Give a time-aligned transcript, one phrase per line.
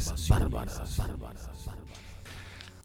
[0.00, 1.02] Invasiones bárbaras.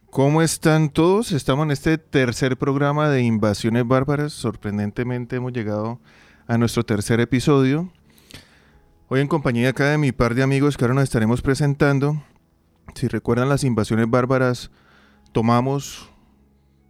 [0.10, 1.32] ¿Cómo están todos?
[1.32, 4.34] Estamos en este tercer programa de Invasiones Bárbaras.
[4.34, 6.02] Sorprendentemente hemos llegado
[6.46, 7.90] a nuestro tercer episodio.
[9.08, 12.22] Hoy en compañía acá de mi par de amigos que ahora nos estaremos presentando.
[12.96, 14.70] Si recuerdan las invasiones bárbaras,
[15.32, 16.09] tomamos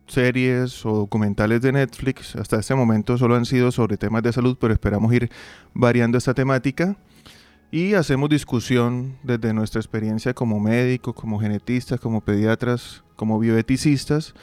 [0.07, 2.35] series o documentales de Netflix.
[2.35, 5.29] Hasta este momento solo han sido sobre temas de salud, pero esperamos ir
[5.75, 6.97] variando esta temática.
[7.75, 14.33] Y hacemos discusión desde nuestra experiencia como médicos, como genetistas, como pediatras, como bioeticistas,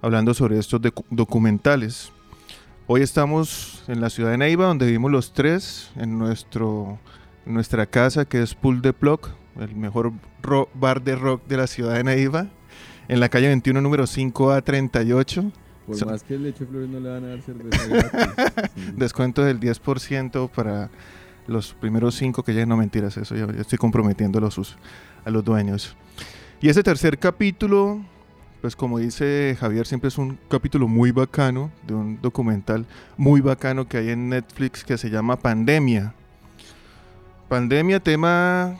[0.00, 2.10] hablando sobre estos documentales.
[2.86, 6.98] Hoy estamos en la ciudad de Neiva, donde vivimos los tres, en nuestro,
[7.44, 9.20] nuestra casa que es Pool de Plug,
[9.60, 10.14] el mejor
[10.72, 12.46] bar de rock de la ciudad de Neiva,
[13.08, 15.52] en la calle 21, número 5A38.
[15.86, 20.48] Por más que el leche flores no le van a dar cerveza Descuento del 10%
[20.48, 20.88] para
[21.48, 24.76] los primeros cinco que ya no mentiras, eso ya, estoy comprometiendo a los,
[25.24, 25.96] a los dueños.
[26.60, 28.00] Y ese tercer capítulo,
[28.60, 33.88] pues como dice Javier, siempre es un capítulo muy bacano, de un documental muy bacano
[33.88, 36.14] que hay en Netflix que se llama Pandemia.
[37.48, 38.76] Pandemia, tema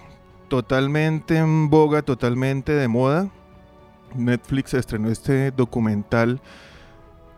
[0.49, 3.31] totalmente en boga, totalmente de moda.
[4.15, 6.41] Netflix estrenó este documental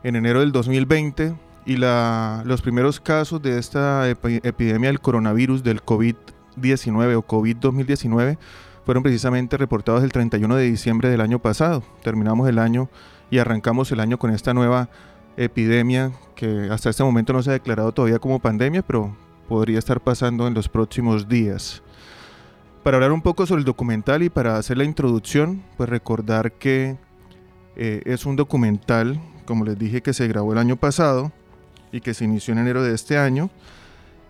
[0.03, 1.35] en enero del 2020
[1.67, 8.39] y la, los primeros casos de esta epidemia del coronavirus del COVID-19 o COVID-2019
[8.85, 11.83] fueron precisamente reportados el 31 de diciembre del año pasado.
[12.03, 12.89] Terminamos el año
[13.31, 14.89] y arrancamos el año con esta nueva
[15.37, 19.15] epidemia que hasta este momento no se ha declarado todavía como pandemia, pero
[19.49, 21.83] podría estar pasando en los próximos días.
[22.83, 26.97] Para hablar un poco sobre el documental y para hacer la introducción, pues recordar que
[27.77, 31.31] eh, es un documental, como les dije, que se grabó el año pasado
[31.93, 33.51] y que se inició en enero de este año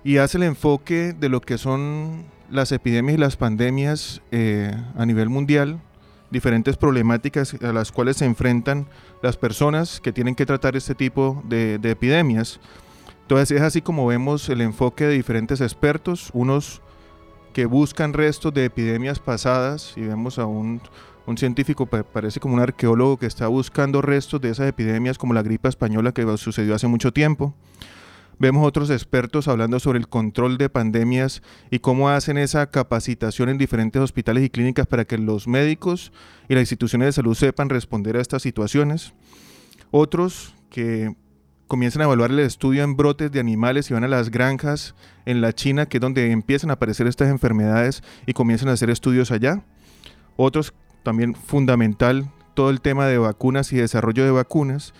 [0.02, 5.06] y hace el enfoque de lo que son las epidemias y las pandemias eh, a
[5.06, 5.80] nivel mundial,
[6.30, 8.86] diferentes problemáticas a las cuales se enfrentan
[9.22, 12.60] las personas que tienen que tratar este tipo de, de epidemias.
[13.22, 16.80] Entonces es así como vemos el enfoque de diferentes expertos, unos
[17.52, 20.80] que buscan restos de epidemias pasadas y vemos a un
[21.30, 25.42] un científico parece como un arqueólogo que está buscando restos de esas epidemias como la
[25.42, 27.54] gripa española que sucedió hace mucho tiempo.
[28.38, 33.58] Vemos otros expertos hablando sobre el control de pandemias y cómo hacen esa capacitación en
[33.58, 36.10] diferentes hospitales y clínicas para que los médicos
[36.48, 39.12] y las instituciones de salud sepan responder a estas situaciones.
[39.90, 41.14] Otros que
[41.68, 44.94] comienzan a evaluar el estudio en brotes de animales y van a las granjas
[45.26, 48.90] en la China, que es donde empiezan a aparecer estas enfermedades y comienzan a hacer
[48.90, 49.62] estudios allá.
[50.36, 54.92] Otros también fundamental todo el tema de vacunas y desarrollo de vacunas.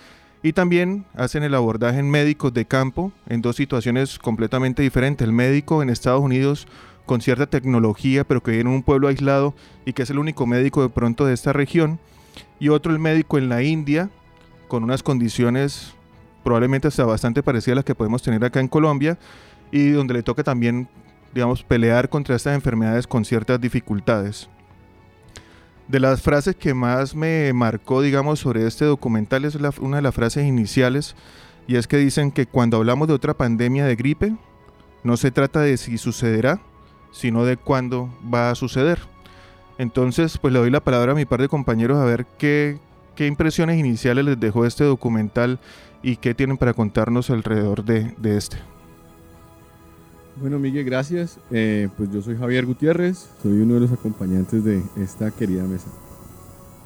[0.43, 5.27] Y también hacen el abordaje en médicos de campo en dos situaciones completamente diferentes.
[5.27, 6.67] El médico en Estados Unidos
[7.05, 10.47] con cierta tecnología, pero que vive en un pueblo aislado y que es el único
[10.47, 11.99] médico de pronto de esta región.
[12.59, 14.09] Y otro el médico en la India
[14.69, 15.95] con unas condiciones
[16.43, 19.19] probablemente hasta bastante parecidas a las que podemos tener acá en Colombia
[19.71, 20.89] y donde le toca también,
[21.35, 24.49] digamos, pelear contra estas enfermedades con ciertas dificultades.
[25.91, 30.15] De las frases que más me marcó, digamos, sobre este documental es una de las
[30.15, 31.17] frases iniciales
[31.67, 34.37] y es que dicen que cuando hablamos de otra pandemia de gripe,
[35.03, 36.61] no se trata de si sucederá,
[37.11, 39.01] sino de cuándo va a suceder.
[39.79, 42.79] Entonces, pues le doy la palabra a mi par de compañeros a ver qué,
[43.17, 45.59] qué impresiones iniciales les dejó este documental
[46.05, 48.59] y qué tienen para contarnos alrededor de, de este.
[50.41, 51.39] Bueno, Miguel, gracias.
[51.51, 55.89] Eh, pues yo soy Javier Gutiérrez, soy uno de los acompañantes de esta querida mesa,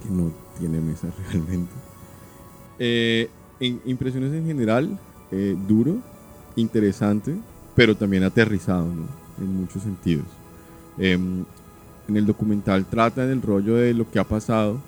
[0.02, 1.72] que no tiene mesa realmente.
[2.80, 3.30] Eh,
[3.60, 4.98] impresiones en general,
[5.30, 5.98] eh, duro,
[6.56, 7.36] interesante,
[7.76, 8.88] pero también aterrizado,
[9.38, 10.26] En muchos sentidos.
[10.98, 11.44] Em,
[12.08, 14.80] en el documental trata del rollo de lo que ha pasado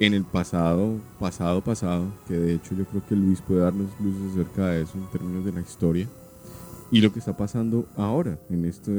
[0.00, 4.32] en el pasado, pasado, pasado, que de hecho yo creo que Luis puede darnos luces
[4.32, 6.08] acerca de eso en términos de la historia
[6.92, 8.94] y lo que está pasando ahora, en estos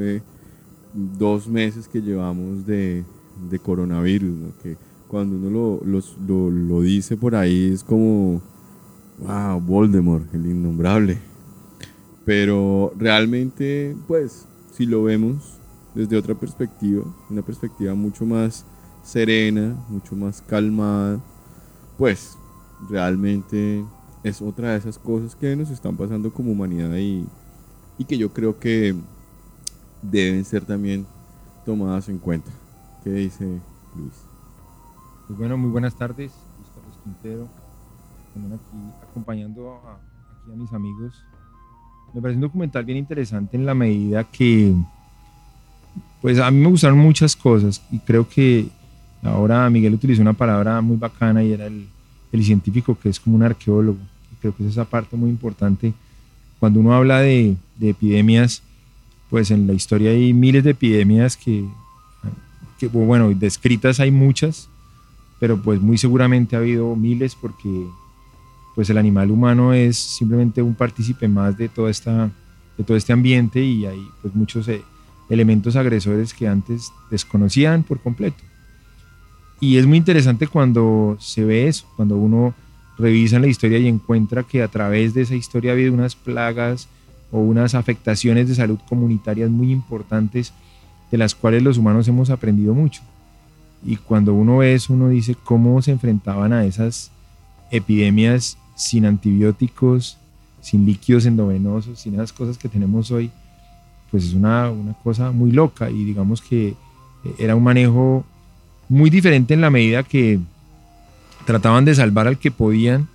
[0.93, 3.05] dos meses que llevamos de,
[3.49, 8.41] de coronavirus, que cuando uno lo, lo, lo, dice por ahí es como,
[9.19, 11.19] wow, Voldemort, el innombrable.
[12.25, 15.59] Pero realmente, pues, si lo vemos
[15.93, 18.65] desde otra perspectiva, una perspectiva mucho más
[19.03, 21.21] serena, mucho más calmada,
[21.99, 22.39] pues
[22.89, 23.85] realmente
[24.23, 27.23] es otra de esas cosas que nos están pasando como humanidad y,
[27.97, 28.95] y que yo creo que
[30.01, 31.05] deben ser también
[31.65, 32.51] tomadas en cuenta.
[33.03, 33.45] ¿Qué dice
[33.95, 34.13] Luis?
[35.27, 37.47] Pues bueno, muy buenas tardes, Luis Carlos Quintero,
[38.33, 39.97] también aquí acompañando a,
[40.55, 41.23] mis amigos.
[42.13, 44.75] Me parece un documental bien interesante en la medida que
[46.21, 48.67] Pues a mí me gustaron muchas cosas y creo que
[49.23, 51.87] ahora Miguel utilizó una palabra muy bacana y era el,
[52.31, 53.99] el científico que es como un arqueólogo.
[54.41, 55.93] Creo que es esa parte muy importante.
[56.63, 58.63] Cuando uno habla de, de epidemias,
[59.29, 61.65] pues en la historia hay miles de epidemias que,
[62.79, 64.69] que, bueno, descritas hay muchas,
[65.41, 67.85] pero pues muy seguramente ha habido miles porque
[68.75, 72.31] pues el animal humano es simplemente un partícipe más de, toda esta,
[72.77, 74.83] de todo este ambiente y hay pues muchos eh,
[75.29, 78.41] elementos agresores que antes desconocían por completo.
[79.59, 82.53] Y es muy interesante cuando se ve eso, cuando uno
[82.97, 86.87] revisa la historia y encuentra que a través de esa historia ha habido unas plagas
[87.31, 90.53] o unas afectaciones de salud comunitarias muy importantes
[91.11, 93.01] de las cuales los humanos hemos aprendido mucho.
[93.85, 97.11] Y cuando uno ve eso, uno dice cómo se enfrentaban a esas
[97.71, 100.17] epidemias sin antibióticos,
[100.61, 103.31] sin líquidos endovenosos, sin esas cosas que tenemos hoy
[104.13, 106.75] pues es una, una cosa muy loca y digamos que
[107.39, 108.23] era un manejo
[108.87, 110.39] muy diferente en la medida que
[111.45, 113.07] trataban de salvar al que podían,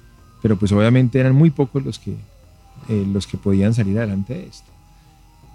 [0.42, 2.12] pero pues obviamente eran muy pocos los que,
[2.88, 4.70] eh, los que podían salir adelante de esto.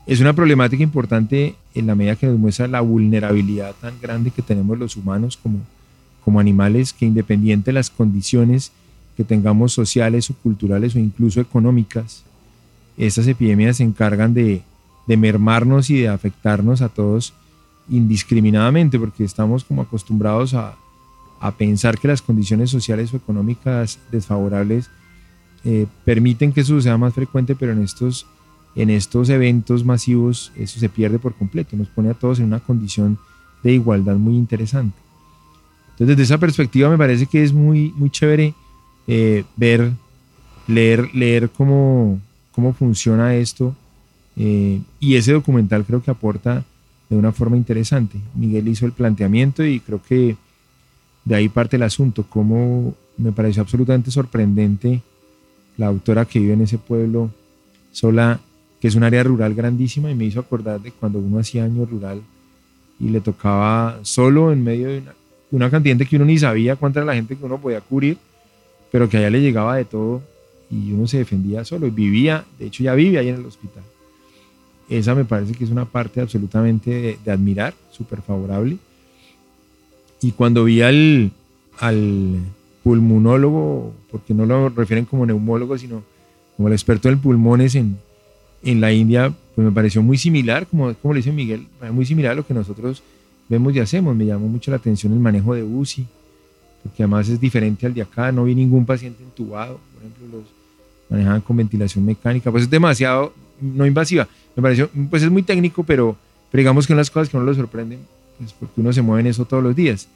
[0.05, 4.41] Es una problemática importante en la medida que nos muestra la vulnerabilidad tan grande que
[4.41, 5.59] tenemos los humanos como,
[6.25, 8.71] como animales, que independiente de las condiciones
[9.15, 12.23] que tengamos sociales o culturales o incluso económicas,
[12.97, 14.61] estas epidemias se encargan de,
[15.07, 17.33] de mermarnos y de afectarnos a todos
[17.89, 20.75] indiscriminadamente, porque estamos como acostumbrados a,
[21.43, 24.89] a pensar que las condiciones sociales o económicas desfavorables
[25.65, 28.25] eh, permiten que eso sea más frecuente, pero en estos,
[28.77, 32.61] en estos eventos masivos eso se pierde por completo, nos pone a todos en una
[32.61, 33.17] condición
[33.61, 34.95] de igualdad muy interesante.
[35.91, 38.53] Entonces, desde esa perspectiva me parece que es muy, muy chévere
[39.07, 39.91] eh, ver,
[40.67, 42.21] leer, leer cómo,
[42.53, 43.75] cómo funciona esto
[44.37, 46.63] eh, y ese documental creo que aporta
[47.09, 48.17] de una forma interesante.
[48.33, 50.37] Miguel hizo el planteamiento y creo que
[51.25, 55.01] de ahí parte el asunto, como me pareció absolutamente sorprendente
[55.77, 57.31] la autora que vive en ese pueblo
[57.91, 58.39] sola,
[58.79, 61.85] que es un área rural grandísima y me hizo acordar de cuando uno hacía año
[61.85, 62.21] rural
[62.99, 65.13] y le tocaba solo en medio de una,
[65.51, 68.17] una cantidad que uno ni sabía cuánta era la gente que uno podía cubrir,
[68.91, 70.21] pero que allá le llegaba de todo
[70.69, 73.83] y uno se defendía solo y vivía, de hecho ya vive ahí en el hospital.
[74.89, 78.77] Esa me parece que es una parte absolutamente de, admirar, súper favorable.
[80.23, 81.31] Y cuando vi al,
[81.79, 82.39] al
[82.83, 86.03] pulmonólogo, porque no lo refieren como neumólogo, sino
[86.55, 87.97] como el experto en pulmones en,
[88.63, 92.31] en la India, pues me pareció muy similar, como, como le dice Miguel, muy similar
[92.31, 93.03] a lo que nosotros
[93.49, 94.15] vemos y hacemos.
[94.15, 96.07] Me llamó mucho la atención el manejo de UCI,
[96.83, 100.47] porque además es diferente al de acá, no vi ningún paciente entubado, por ejemplo, los
[101.09, 104.27] manejaban con ventilación mecánica, pues es demasiado no invasiva.
[104.55, 106.15] Me pareció, pues es muy técnico, pero,
[106.51, 107.99] digamos que unas cosas que no lo sorprenden,
[108.37, 110.07] pues porque uno se mueve en eso todos los días.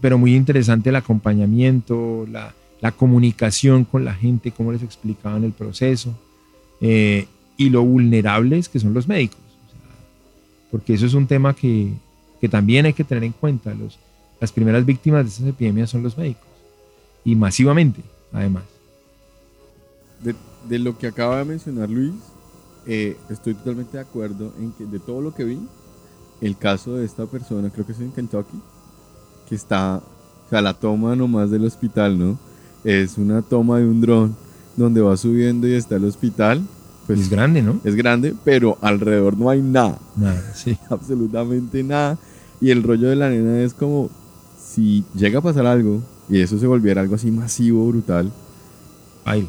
[0.00, 5.52] Pero muy interesante el acompañamiento, la, la comunicación con la gente, cómo les explicaban el
[5.52, 6.14] proceso
[6.80, 7.26] eh,
[7.56, 9.40] y lo vulnerables que son los médicos.
[10.70, 11.92] porque eso es un tema que,
[12.40, 13.74] que, también hay que tener en cuenta.
[13.74, 13.98] Los,
[14.40, 16.48] las primeras víctimas de estas epidemias son los médicos
[17.24, 18.02] y masivamente,
[18.32, 18.64] además.
[20.22, 20.34] De,
[20.68, 22.14] de lo que acaba de mencionar Luis,
[22.86, 25.58] eh, estoy totalmente de acuerdo en que de todo lo que vi,
[26.40, 28.58] el caso de esta persona, creo que es en Kentucky,
[29.48, 32.38] que está, o sea, la toma nomás del hospital, ¿no?
[32.84, 34.36] Es una toma de un dron
[34.76, 36.62] donde va subiendo y está el hospital.
[37.06, 37.80] Pues es grande, ¿no?
[37.84, 39.98] Es grande, pero alrededor no hay nada.
[40.14, 40.76] Nada, sí.
[40.90, 42.18] Absolutamente nada.
[42.60, 44.10] Y el rollo de la nena es como,
[44.58, 48.30] si llega a pasar algo y eso se volviera algo así masivo, brutal,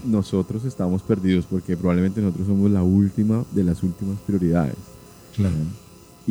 [0.05, 4.75] nosotros estamos perdidos porque probablemente nosotros somos la última de las últimas prioridades.
[5.35, 5.55] Claro.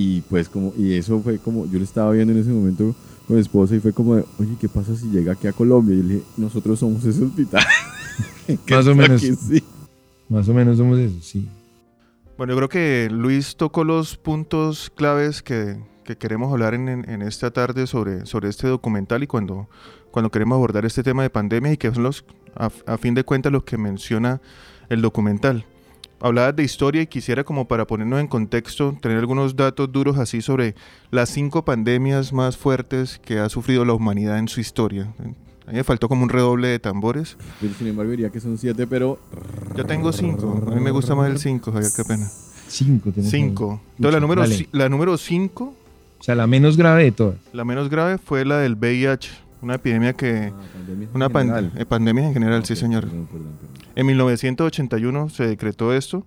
[0.01, 2.95] Y pues como, y eso fue como, yo lo estaba viendo en ese momento
[3.27, 5.93] con mi esposa y fue como, oye, ¿qué pasa si llega aquí a Colombia?
[5.93, 7.65] Y yo le dije, nosotros somos ese hospital.
[8.71, 9.21] Más o menos.
[9.21, 9.61] Sí.
[10.29, 11.49] Más o menos somos eso, sí.
[12.37, 17.23] Bueno, yo creo que Luis tocó los puntos claves que, que queremos hablar en, en,
[17.23, 19.69] esta tarde sobre, sobre este documental y cuando,
[20.13, 22.25] cuando queremos abordar este tema de pandemia y que son los,
[22.55, 24.41] a, fin de cuentas lo que menciona
[24.91, 25.67] el documental.
[26.21, 30.43] Hablaba de historia y quisiera como para ponernos en contexto, tener algunos datos duros así
[30.43, 30.75] sobre
[31.11, 35.13] las cinco pandemias más fuertes que ha sufrido la humanidad en su historia.
[35.67, 37.37] A mí me faltó como un redoble de tambores.
[37.79, 39.19] sin embargo diría que son siete, pero...
[39.77, 40.61] Yo tengo cinco.
[40.67, 42.27] A mí me gusta más el cinco, Javier, qué pena.
[42.67, 43.13] Cinco.
[43.23, 43.81] Cinco.
[43.97, 45.75] Entonces la número, la número cinco...
[46.21, 47.37] O sea, la menos grave de todas.
[47.53, 49.31] La menos grave fue la del VIH.
[49.61, 50.53] Una epidemia que...
[50.55, 53.09] Ah, una en eh, pandemia en general, sí señor.
[53.95, 56.27] En 1981 se decretó esto.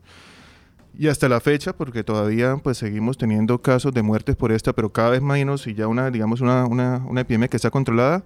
[0.97, 4.89] Y hasta la fecha, porque todavía pues seguimos teniendo casos de muertes por esta, pero
[4.89, 8.23] cada vez menos y ya una, digamos, una, una, una epidemia que está controlada,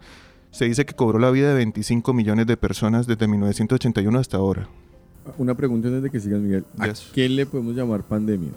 [0.50, 4.68] se dice que cobró la vida de 25 millones de personas desde 1981 hasta ahora.
[5.38, 6.66] Una pregunta antes de que sigas, Miguel.
[6.80, 7.12] ¿A Yes.
[7.14, 8.52] qué le podemos llamar pandemia?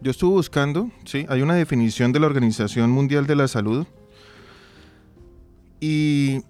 [0.00, 3.86] Yo estuve buscando, sí, hay una definición de la Organización Mundial de la Salud
[5.80, 6.42] y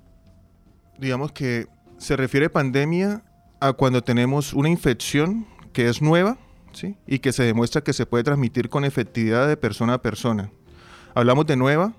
[0.98, 1.66] digamos que
[1.98, 3.22] se refiere pandemia
[3.60, 6.38] a cuando tenemos una infección que es nueva,
[6.72, 6.96] ¿sí?
[7.06, 10.50] Y que se demuestra que se puede transmitir con efectividad de persona a persona.
[11.14, 11.94] Hablamos de nueva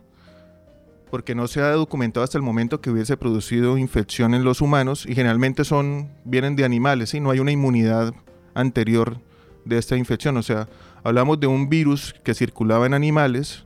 [1.09, 5.05] porque no se ha documentado hasta el momento que hubiese producido infección en los humanos
[5.07, 7.19] y generalmente son vienen de animales, ¿sí?
[7.19, 8.13] No hay una inmunidad
[8.53, 9.19] anterior
[9.65, 10.67] de esta infección, o sea,
[11.03, 13.65] hablamos de un virus que circulaba en animales,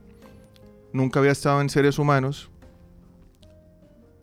[0.92, 2.50] nunca había estado en seres humanos,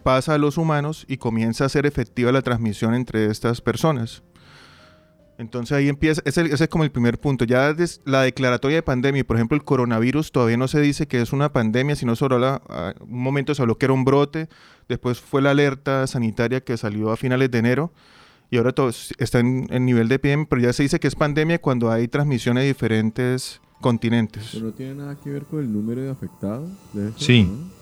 [0.03, 4.23] pasa a los humanos y comienza a ser efectiva la transmisión entre estas personas.
[5.37, 7.45] Entonces ahí empieza, ese, ese es como el primer punto.
[7.45, 11.19] Ya des- la declaratoria de pandemia, por ejemplo, el coronavirus todavía no se dice que
[11.19, 14.49] es una pandemia, sino solo habla, a un momento se habló que era un brote,
[14.87, 17.91] después fue la alerta sanitaria que salió a finales de enero
[18.51, 21.15] y ahora todo está en, en nivel de epidemia, pero ya se dice que es
[21.15, 24.49] pandemia cuando hay transmisiones de diferentes continentes.
[24.53, 26.69] Pero no tiene nada que ver con el número de afectados.
[27.17, 27.43] Sí.
[27.49, 27.80] ¿no?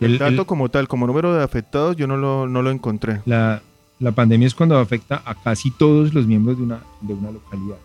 [0.00, 2.70] El, El- dato el- como tal, como número de afectados, yo no lo, no lo
[2.70, 3.20] encontré.
[3.26, 3.62] La,
[3.98, 7.76] la pandemia es cuando afecta a casi todos los miembros de una, de una localidad.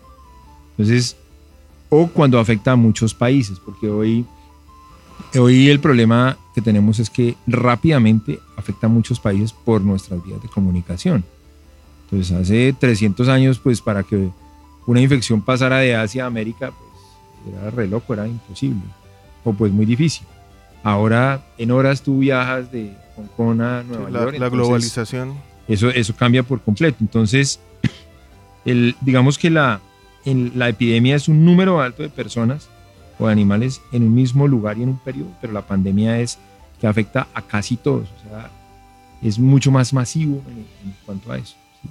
[0.77, 1.15] Entonces,
[1.89, 4.25] o cuando afecta a muchos países, porque hoy,
[5.37, 10.41] hoy el problema que tenemos es que rápidamente afecta a muchos países por nuestras vías
[10.41, 11.23] de comunicación.
[12.09, 14.29] Entonces, hace 300 años, pues para que
[14.85, 18.81] una infección pasara de Asia a América, pues era re loco, era imposible,
[19.45, 20.27] o pues muy difícil.
[20.83, 24.37] Ahora, en horas tú viajas de Hong Kong a Nueva la, York.
[24.39, 25.33] la globalización.
[25.67, 26.97] eso, eso cambia por completo.
[27.01, 27.59] Entonces,
[28.65, 29.79] el, digamos que la,
[30.25, 32.67] en- la epidemia es un número alto de personas
[33.19, 36.39] o de animales en un mismo lugar y en un periodo, pero la pandemia es
[36.79, 38.09] que afecta a casi todos.
[38.25, 38.49] O sea,
[39.21, 40.57] es mucho más masivo en,
[40.89, 41.55] en cuanto a eso.
[41.83, 41.89] ¿sí?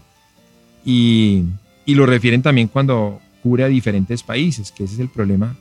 [0.85, 1.44] Y,
[1.85, 5.56] y lo refieren también cuando cubre a diferentes países, que ese es el problema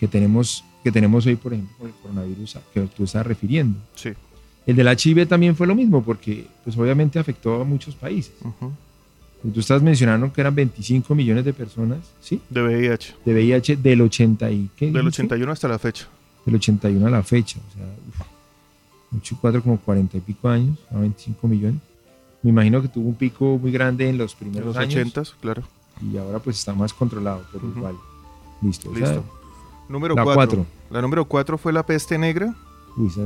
[0.00, 3.78] que tenemos, que tenemos hoy, por ejemplo, con el coronavirus que tú estás refiriendo.
[3.96, 4.10] Sí.
[4.66, 8.32] El del HIV también fue lo mismo, porque pues obviamente afectó a muchos países.
[8.42, 8.70] ujú,
[9.44, 12.40] Y tú estás mencionando que eran 25 millones de personas, ¿sí?
[12.48, 13.14] De VIH.
[13.24, 15.22] De VIH del 80 y ¿qué Del dijiste?
[15.22, 16.06] 81 hasta la fecha.
[16.46, 18.26] Del 81 a la fecha, o sea, uf,
[19.18, 21.80] 8 y 4 como 40 y pico años, a 25 millones.
[22.42, 25.62] Me imagino que tuvo un pico muy grande en los primeros los años 80, claro.
[26.02, 27.78] y ahora pues está más controlado, pero Ujú.
[27.78, 27.94] igual.
[28.62, 28.90] Listo.
[28.90, 29.24] o sea, Listo.
[29.88, 30.34] Número la 4.
[30.56, 30.66] 4.
[30.90, 32.54] La número 4 fue la peste negra,
[32.96, 33.20] Uy, sí,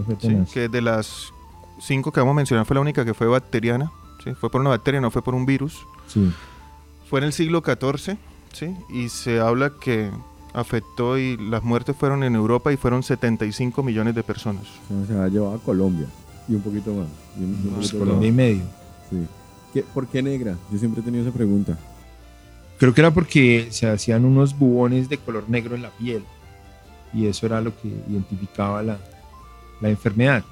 [0.52, 1.32] que de las
[1.80, 3.90] 5 que vamos a mencionar fue la única que fue bacteriana.
[4.24, 4.32] ¿sí?
[4.34, 5.86] Fue por una bacteria, no fue por un virus.
[6.06, 6.32] Sí.
[7.08, 8.16] Fue en el siglo XIV,
[8.52, 8.74] ¿sí?
[8.90, 10.10] Y se habla que
[10.54, 14.64] afectó y las muertes fueron en Europa y fueron 75 millones de personas.
[14.90, 16.06] O sea, se ha llevado a Colombia
[16.48, 17.06] y un poquito más.
[17.38, 18.62] y un- Pues, Colombia y medio.
[19.10, 19.26] Sí.
[19.72, 20.56] ¿Qué- ¿Por qué negra?
[20.72, 21.78] Yo siempre he tenido esa pregunta.
[22.78, 26.24] Creo que era porque se hacían unos bubones de color negro en la piel
[27.12, 28.98] y eso era lo que identificaba la,
[29.80, 30.44] la enfermedad.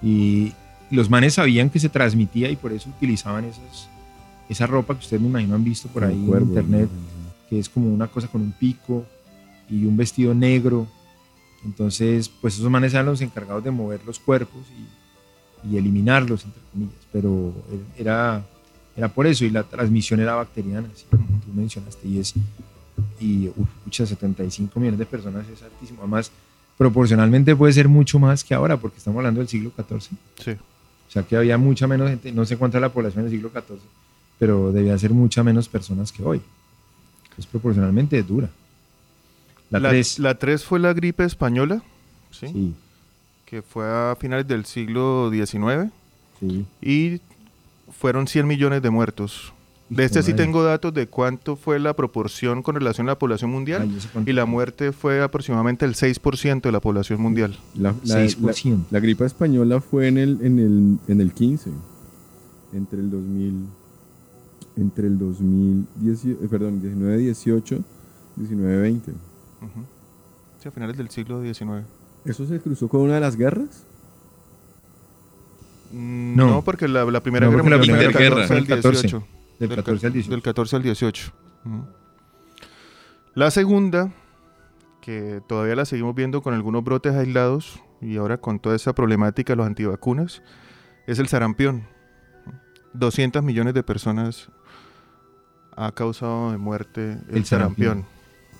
[0.00, 0.06] ¿sí?
[0.06, 3.88] Y los manes sabían que se transmitía y por eso utilizaban esas,
[4.48, 7.32] esa ropa que ustedes me imagino han visto por ahí en internet, ¿no?
[7.48, 9.04] que es como una cosa con un pico
[9.68, 10.86] y un vestido negro.
[11.64, 14.62] Entonces, pues esos manes eran los encargados de mover los cuerpos
[15.64, 17.06] y, y eliminarlos, entre comillas.
[17.12, 17.54] Pero
[17.96, 18.44] era,
[18.96, 22.06] era por eso y la transmisión era bacteriana, así como tú mencionaste.
[22.08, 22.34] Y es,
[23.20, 23.48] y
[23.84, 26.00] pucha, 75 millones de personas es altísimo.
[26.00, 26.30] Además,
[26.76, 30.16] proporcionalmente puede ser mucho más que ahora, porque estamos hablando del siglo XIV.
[30.38, 30.50] Sí.
[30.50, 33.50] O sea que había mucha menos gente, no sé cuánta era la población del siglo
[33.50, 33.78] XIV,
[34.38, 36.40] pero debía ser mucha menos personas que hoy.
[37.24, 38.48] Entonces, proporcionalmente es dura.
[39.70, 40.18] La La 3.
[40.18, 41.82] la 3 fue la gripe española,
[42.30, 42.48] ¿sí?
[42.48, 42.74] Sí,
[43.46, 45.92] que fue a finales del siglo XIX
[46.40, 46.66] sí.
[46.80, 47.20] y
[47.90, 49.52] fueron 100 millones de muertos.
[49.96, 53.50] De este sí tengo datos de cuánto fue la proporción con relación a la población
[53.50, 53.82] mundial
[54.14, 57.56] Ay, y la muerte fue aproximadamente el 6% de la población mundial.
[57.74, 58.70] La, la- 6%.
[58.70, 61.70] la- la gripa española fue en el, en el, en el 15,
[62.72, 63.66] entre el 2000,
[64.76, 67.78] entre el 2010, eh, perdón, 19, 18,
[68.36, 69.10] 19, 20.
[69.10, 69.16] Ujú.
[70.62, 71.84] Sí, a finales del siglo XIX.
[72.24, 73.84] ¿Eso se cruzó con una de las guerras?
[75.92, 76.46] Mm, No.
[76.48, 78.56] No, porque la, la primera No, guerra porque la mundial primera guerra 14 al fue
[78.76, 79.41] el 14.
[79.58, 79.60] 18.
[79.60, 80.30] Del Del 14 al ca- 18.
[80.30, 81.32] Del 14 al 18.
[81.64, 81.84] Ujú.
[83.34, 84.12] La segunda,
[85.00, 89.52] que todavía la seguimos viendo con algunos brotes aislados y ahora con toda esa problemática
[89.52, 90.42] de los antivacunas,
[91.06, 91.84] es el sarampión.
[92.94, 94.50] 200 millones de personas
[95.76, 98.04] ha causado de muerte el, El sarampión.
[98.04, 98.12] sarampión.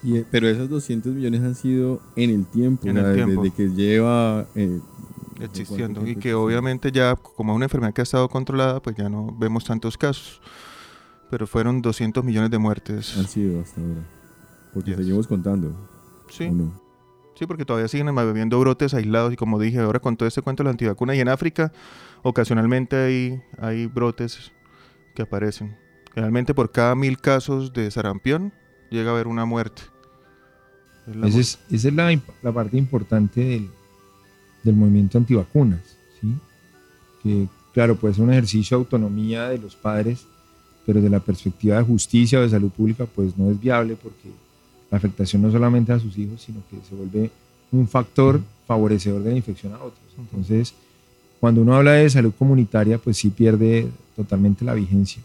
[0.05, 3.43] Y, eh, pero esos 200 millones han sido en el tiempo, En el desde tiempo.
[3.57, 4.47] que lleva...
[4.55, 4.81] eh,
[5.41, 6.43] existiendo ¿cuánto y que existiendo?
[6.43, 9.99] obviamente ya como es una enfermedad que ha estado controlada pues ya no vemos tantos
[9.99, 10.41] casos
[11.33, 14.03] pero fueron 200 millones de muertes Han sido hasta ahora.
[14.75, 14.99] Porque Yes.
[14.99, 15.75] seguimos contando,
[16.29, 16.51] sí
[17.35, 20.63] sí porque todavía siguen habiendo brotes aislados y como dije ahora con todo este cuento
[20.63, 21.73] de la antivacuna y en África
[22.23, 24.53] ocasionalmente hay hay brotes
[25.15, 25.75] que aparecen
[26.13, 28.53] generalmente por cada mil casos de sarampión
[28.91, 29.83] llega a haber una muerte
[31.09, 33.71] Es la Esa es, esa es la, imp- la parte importante del,
[34.63, 35.81] del movimiento antivacunas.
[36.21, 36.35] ¿sí?
[37.23, 40.27] Que, claro, puede ser un ejercicio de autonomía de los padres,
[40.85, 44.31] pero desde la perspectiva de justicia o de salud pública, pues no es viable porque
[44.91, 47.31] la afectación no solamente a sus hijos, sino que se vuelve
[47.71, 50.05] un factor favorecedor de la infección a otros.
[50.19, 50.75] Entonces,
[51.41, 55.23] cuando uno habla de salud comunitaria, pues sí pierde totalmente la vigencia.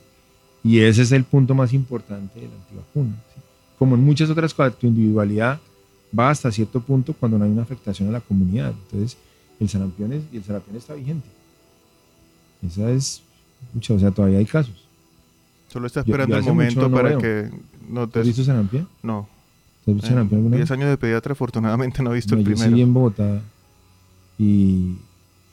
[0.63, 3.15] Y ese es el punto más importante de la antivacuna.
[3.35, 3.41] ¿sí?
[3.77, 5.59] Como en muchas otras cosas, tu individualidad
[6.17, 8.73] va hasta cierto punto cuando no hay una afectación a la comunidad.
[8.85, 9.17] Entonces,
[9.59, 11.27] el sarampión, es, y el sarampión está vigente.
[12.65, 13.21] Esa es,
[13.73, 14.86] mucha, o sea, todavía hay casos.
[15.67, 17.19] Solo está yo- esperando yo el hace mucho momento no para veo.
[17.19, 17.49] que
[17.89, 18.87] no ¿Tú has visto sarampión?
[19.03, 19.27] no
[19.85, 20.77] ¿Tú has visto sarampión alguna 10 vez?
[20.77, 22.75] años de pediatra, afortunadamente no he visto No, el yo primero.
[22.75, 23.41] sí en Bogotá
[24.37, 24.95] y,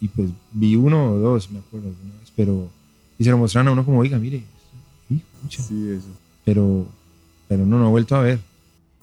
[0.01, 2.69] y pues vi uno o dos, me acuerdo alguna vez, pero
[3.19, 4.43] y se lo mostraron a uno como, oiga, mire,
[5.09, 6.09] sí, pucha", Sí, eso.
[6.45, 6.87] pero,
[7.49, 8.41] pero no, no he vuelto a ver.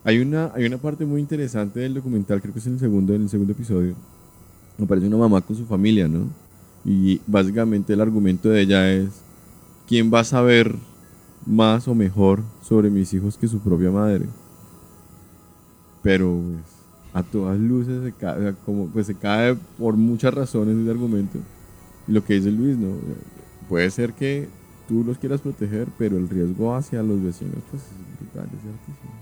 [0.03, 3.13] Hay una, hay una parte muy interesante del documental, creo que es en el segundo,
[3.13, 3.95] en el segundo episodio.
[4.77, 6.27] Me parece una mamá con su familia, ¿no?
[6.83, 9.09] Y básicamente el argumento de ella es,
[9.87, 10.75] ¿quién va a saber
[11.45, 14.25] más o mejor sobre mis hijos que su propia madre?
[16.01, 16.81] Pero pues,
[17.13, 20.89] a todas luces se cae, o sea, como, pues, se cae por muchas razones ese
[20.89, 21.39] argumento.
[22.07, 22.95] Y lo que dice Luis, ¿no?
[23.69, 24.47] Puede ser que
[24.87, 29.21] tú los quieras proteger, pero el riesgo hacia los vecinos pues, es brutal, es altísimo.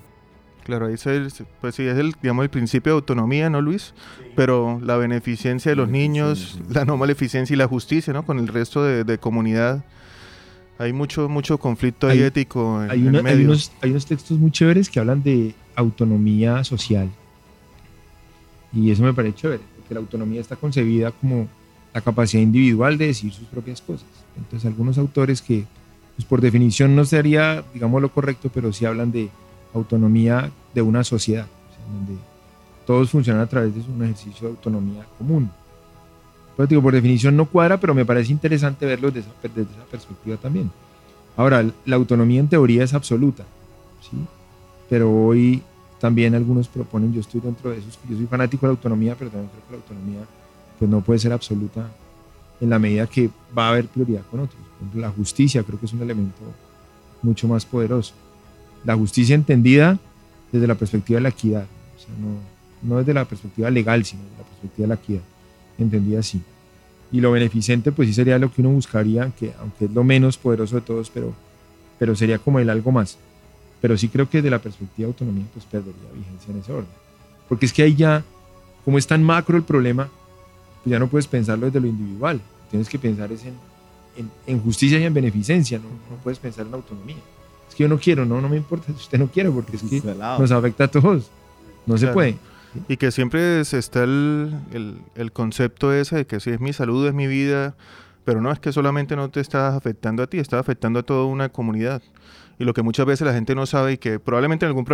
[0.64, 3.96] Claro, ahí se, pues sí, es el, digamos, el principio de autonomía, ¿no, Luis?
[4.36, 6.74] Pero la beneficencia de los niños, sí.
[6.74, 8.24] la no maleficencia y la justicia, ¿no?
[8.24, 9.84] Con el resto de, de comunidad.
[10.80, 13.48] Hay mucho, mucho conflicto ahí Hay- ético en, Hay, en una- el hay medio.
[13.50, 17.10] unos, hay unos textos muy chéveres que hablan de autonomía social.
[18.74, 21.48] Y eso me parece chévere, porque la autonomía está concebida como
[21.94, 24.08] la capacidad individual de decir sus propias cosas.
[24.38, 25.66] Entonces, algunos autores que,
[26.16, 29.30] pues por definición no sería, digamos, lo correcto, pero sí hablan de
[29.74, 32.14] autonomía de una sociedad, o sea, donde
[32.86, 35.52] todos funcionan a través de un ejercicio de autonomía común.
[36.68, 40.36] Digo, por definición no cuadra, pero me parece interesante verlo desde esa, desde esa perspectiva
[40.38, 40.70] también.
[41.38, 43.46] Ahora, la autonomía en teoría es absoluta,
[44.02, 44.18] ¿sí?
[44.90, 45.62] pero hoy
[46.00, 49.32] también algunos proponen, yo estoy dentro de esos, yo soy fanático de la autonomía, pero
[49.32, 50.26] también creo que la autonomía
[50.78, 51.90] pues, no puede ser absoluta
[52.60, 54.62] en la medida que va a haber prioridad con otros.
[54.62, 56.42] Por ejemplo, la justicia creo que es un elemento
[57.22, 58.14] mucho más poderoso.
[58.84, 59.98] La justicia entendida
[60.52, 64.24] desde la perspectiva de la equidad, o sea, no, no desde la perspectiva legal, sino
[64.24, 65.22] desde la perspectiva de la equidad,
[65.84, 66.42] entendida así.
[67.12, 70.38] Y lo beneficente, pues sí sería lo que uno buscaría, que aunque es lo menos
[70.38, 71.34] poderoso de todos, pero,
[71.98, 73.18] pero sería como el algo más.
[73.82, 76.90] Pero sí creo que desde la perspectiva de autonomía, pues perdería vigencia en ese orden.
[77.48, 78.24] Porque es que ahí ya,
[78.86, 80.10] como es tan macro el problema,
[80.84, 82.40] pues ya no puedes pensarlo desde lo individual.
[82.70, 83.56] Tienes que pensar es en,
[84.16, 85.86] en, en justicia y en beneficencia, ¿no?
[85.86, 87.18] no puedes pensar en autonomía.
[87.68, 89.84] Es que yo no quiero, no, no me importa si usted no quiere, porque es
[89.84, 91.30] que nos afecta a todos.
[91.86, 92.38] No se puede.
[92.88, 96.74] Y que siempre es- está el, el- el concepto ese de que si es mi
[96.74, 97.76] salud, es mi vida,
[98.26, 101.26] pero no es que solamente no te está afectando a ti, está afectando a toda
[101.26, 102.02] una comunidad.
[102.60, 104.86] Y lo que muchas veces la gente no sabe y que probablemente en algún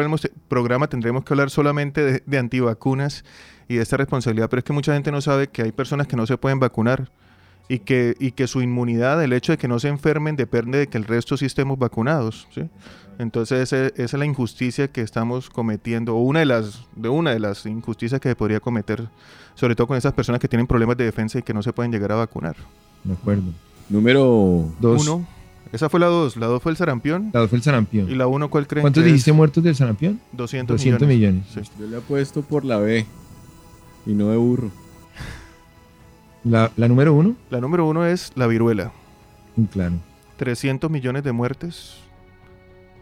[0.47, 3.25] programa tendremos que hablar solamente de, de antivacunas
[3.67, 6.15] y de esta responsabilidad, pero es que mucha gente no sabe que hay personas que
[6.15, 7.09] no se pueden vacunar
[7.67, 10.88] y que, y que su inmunidad, el hecho de que no se enfermen, depende de
[10.88, 12.47] que el resto sí estemos vacunados.
[12.54, 12.69] ¿sí?
[13.17, 17.32] Entonces ese- esa es la injusticia que estamos cometiendo, o una de las, de una
[17.32, 19.08] de las injusticias que se podría cometer,
[19.56, 21.91] sobre todo con esas personas que tienen problemas de defensa y que no se pueden
[21.91, 22.56] llegar a vacunar.
[23.04, 23.43] De acuerdo.
[23.89, 25.08] Número Dos.
[25.08, 25.25] Uno,
[25.71, 27.30] esa fue la dos, la dos fue el sarampión.
[27.34, 28.10] La dos fue el sarampión.
[28.12, 29.38] ¿Y la uno cuál creen ¿Cuántos que dijiste es?
[29.38, 30.19] muertos del sarampión?
[30.34, 31.45] 200, 200 millones.
[31.54, 31.62] Sí.
[31.80, 33.06] Yo le apuesto por la B
[34.06, 34.69] y no de burro.
[36.45, 38.91] La, la número uno, La número uno es la viruela.
[39.55, 39.95] Mm, claro.
[40.38, 41.97] 300 millones de muertes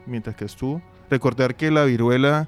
[0.06, 0.82] mientras que estuvo.
[1.10, 2.48] Recordar que la viruela,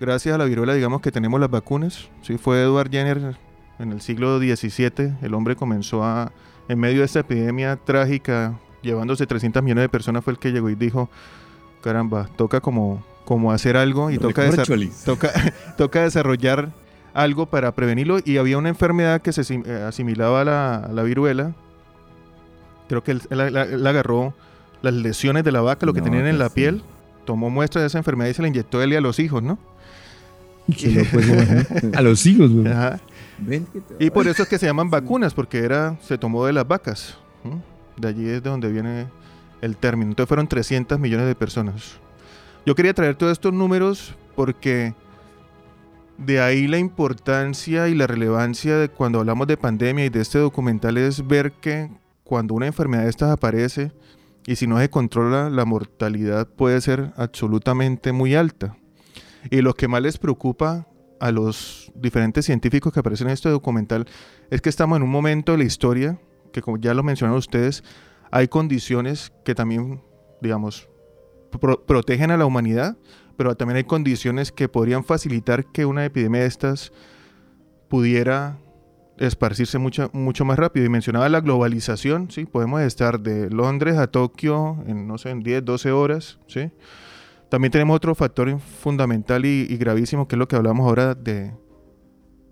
[0.00, 2.08] gracias a la viruela, digamos que tenemos las vacunas.
[2.22, 3.36] Sí, fue Edward Jenner
[3.78, 5.14] en el siglo XVII.
[5.22, 6.32] El hombre comenzó a,
[6.68, 10.68] en medio de esta epidemia trágica, llevándose 300 millones de personas, fue el que llegó
[10.68, 11.08] y dijo,
[11.80, 14.50] caramba, toca como, como hacer algo y toca,
[15.04, 15.30] toca,
[15.78, 16.72] toca desarrollar
[17.16, 18.18] algo para prevenirlo.
[18.24, 21.54] Y había una enfermedad que se eh, asimilaba a la, a la viruela.
[22.88, 24.34] Creo que él, él agarró
[24.82, 26.54] las lesiones de la vaca, lo que tenían en la sí.
[26.54, 26.82] piel,
[27.24, 29.58] tomó muestra de esa enfermedad y se la inyectó él y a los hijos, ¿no?
[31.94, 32.66] A los hijos, güey.
[32.66, 33.00] Ajá.
[34.00, 37.18] Y por eso es que se llaman vacunas, porque era, se tomó de las vacas.
[37.96, 39.06] De allí es de donde viene
[39.60, 40.10] el término.
[40.10, 41.98] Entonces fueron 300 millones de personas.
[42.64, 44.94] Yo quería traer todos estos números porque
[46.18, 50.38] de ahí la importancia y la relevancia de cuando hablamos de pandemia y de este
[50.38, 51.90] documental es ver que
[52.24, 53.92] cuando una enfermedad de estas aparece
[54.46, 58.76] y si no se controla, la mortalidad puede ser absolutamente muy alta.
[59.50, 60.86] Y lo que más les preocupa
[61.20, 64.06] a los diferentes científicos que aparecen en este documental
[64.50, 66.18] es que estamos en un momento de la historia
[66.52, 67.84] que como ya lo mencionaron ustedes,
[68.30, 70.02] hay condiciones que también,
[70.40, 70.88] digamos,
[71.60, 72.96] pro- protegen a la humanidad,
[73.36, 76.92] pero también hay condiciones que podrían facilitar que una epidemia de estas
[77.88, 78.58] pudiera
[79.18, 80.86] esparcirse mucho, mucho más rápido.
[80.86, 82.44] Y mencionaba la globalización, ¿sí?
[82.44, 86.70] Podemos estar de Londres a Tokio en, no sé, en 10, 12 horas, ¿sí?
[87.48, 91.52] También tenemos otro factor fundamental y, y gravísimo, que es lo que hablamos ahora de,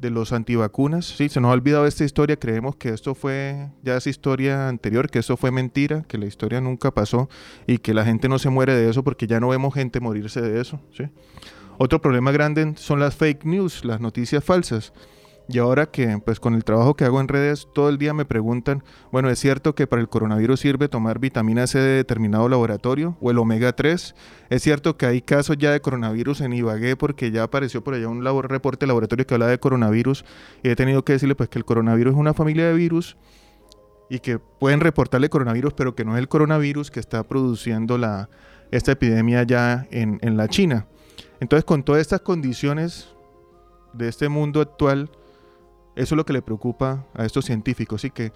[0.05, 1.07] de los antivacunas.
[1.07, 5.11] Sí, se nos ha olvidado esta historia, creemos que esto fue ya esa historia anterior,
[5.11, 7.31] que eso fue mentira, que la historia nunca pasó
[7.67, 10.43] y que la gente no se muere de eso porque ya no vemos gente morirse
[10.43, 10.79] de eso.
[10.93, 11.05] ¿sí?
[11.79, 14.93] Otro problema grande son las fake news, las noticias falsas.
[15.47, 18.25] Y ahora que, pues con el trabajo que hago en redes, todo el día me
[18.25, 23.19] preguntan, bueno, ¿es cierto que para el coronavirus sirve tomar vitamina C de determinado laboratorio
[23.21, 24.15] o el omega 3?
[24.49, 28.09] ¿Es cierto que hay casos ya de coronavirus en Ibagué porque ya apareció por allá
[28.09, 30.25] un labor- reporte de laboratorio que habla de coronavirus
[30.63, 33.19] y he tenido que decirle pues que el coronavirus es una familia de virus
[34.09, 38.31] y que pueden reportarle coronavirus, pero que no es el coronavirus que está produciendo la,
[38.71, 40.87] esta epidemia ya en, en la China.
[41.41, 43.11] Entonces, con todas estas condiciones
[43.93, 45.11] de este mundo actual,
[45.97, 48.33] eso es lo que le preocupa a estos científicos, y que,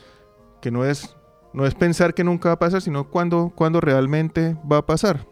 [0.61, 1.17] que no, es,
[1.53, 5.27] no es pensar que nunca va a pasar, sino cuándo, cuándo realmente va a pasar.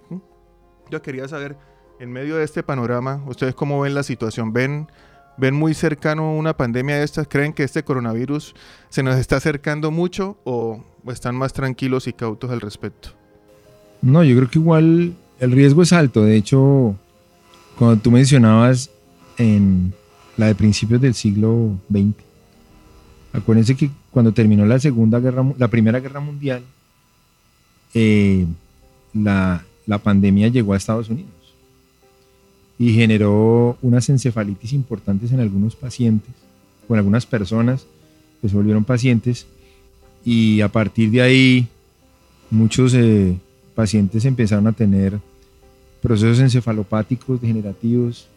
[0.90, 1.56] Yo quería saber,
[1.98, 4.52] en medio de este panorama, ¿ustedes cómo ven la situación?
[4.52, 4.88] ¿Ven,
[5.36, 7.28] ven muy cercano una pandemia de estas?
[7.28, 8.54] ¿Creen que este coronavirus
[8.88, 13.10] se nos está acercando mucho o están más tranquilos y cautos al respecto?
[14.02, 16.22] No, yo creo que igual el riesgo es alto.
[16.22, 16.96] De hecho,
[17.78, 18.90] cuando tú mencionabas
[19.38, 19.94] en
[20.36, 22.14] la de principios del siglo XX,
[23.32, 26.62] acuérdense que cuando terminó la segunda guerra, la primera guerra mundial,
[27.94, 28.46] eh,
[29.14, 31.30] la, la pandemia llegó a Estados Unidos
[32.78, 36.34] y generó unas encefalitis importantes en algunos pacientes,
[36.88, 37.86] o en algunas personas
[38.40, 39.46] que se volvieron pacientes
[40.24, 41.68] y a partir de ahí
[42.50, 43.36] muchos eh,
[43.74, 45.18] pacientes empezaron a tener
[46.02, 48.28] procesos encefalopáticos degenerativos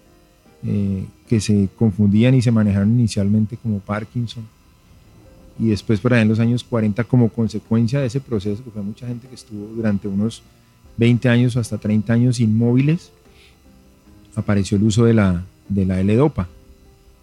[0.66, 4.46] eh, que se confundían y se manejaron inicialmente como Parkinson
[5.60, 8.82] y después por ahí en los años 40 como consecuencia de ese proceso, que fue
[8.82, 10.42] mucha gente que estuvo durante unos
[10.98, 13.12] 20 años o hasta 30 años inmóviles,
[14.36, 16.48] apareció el uso de la, de la L-Dopa.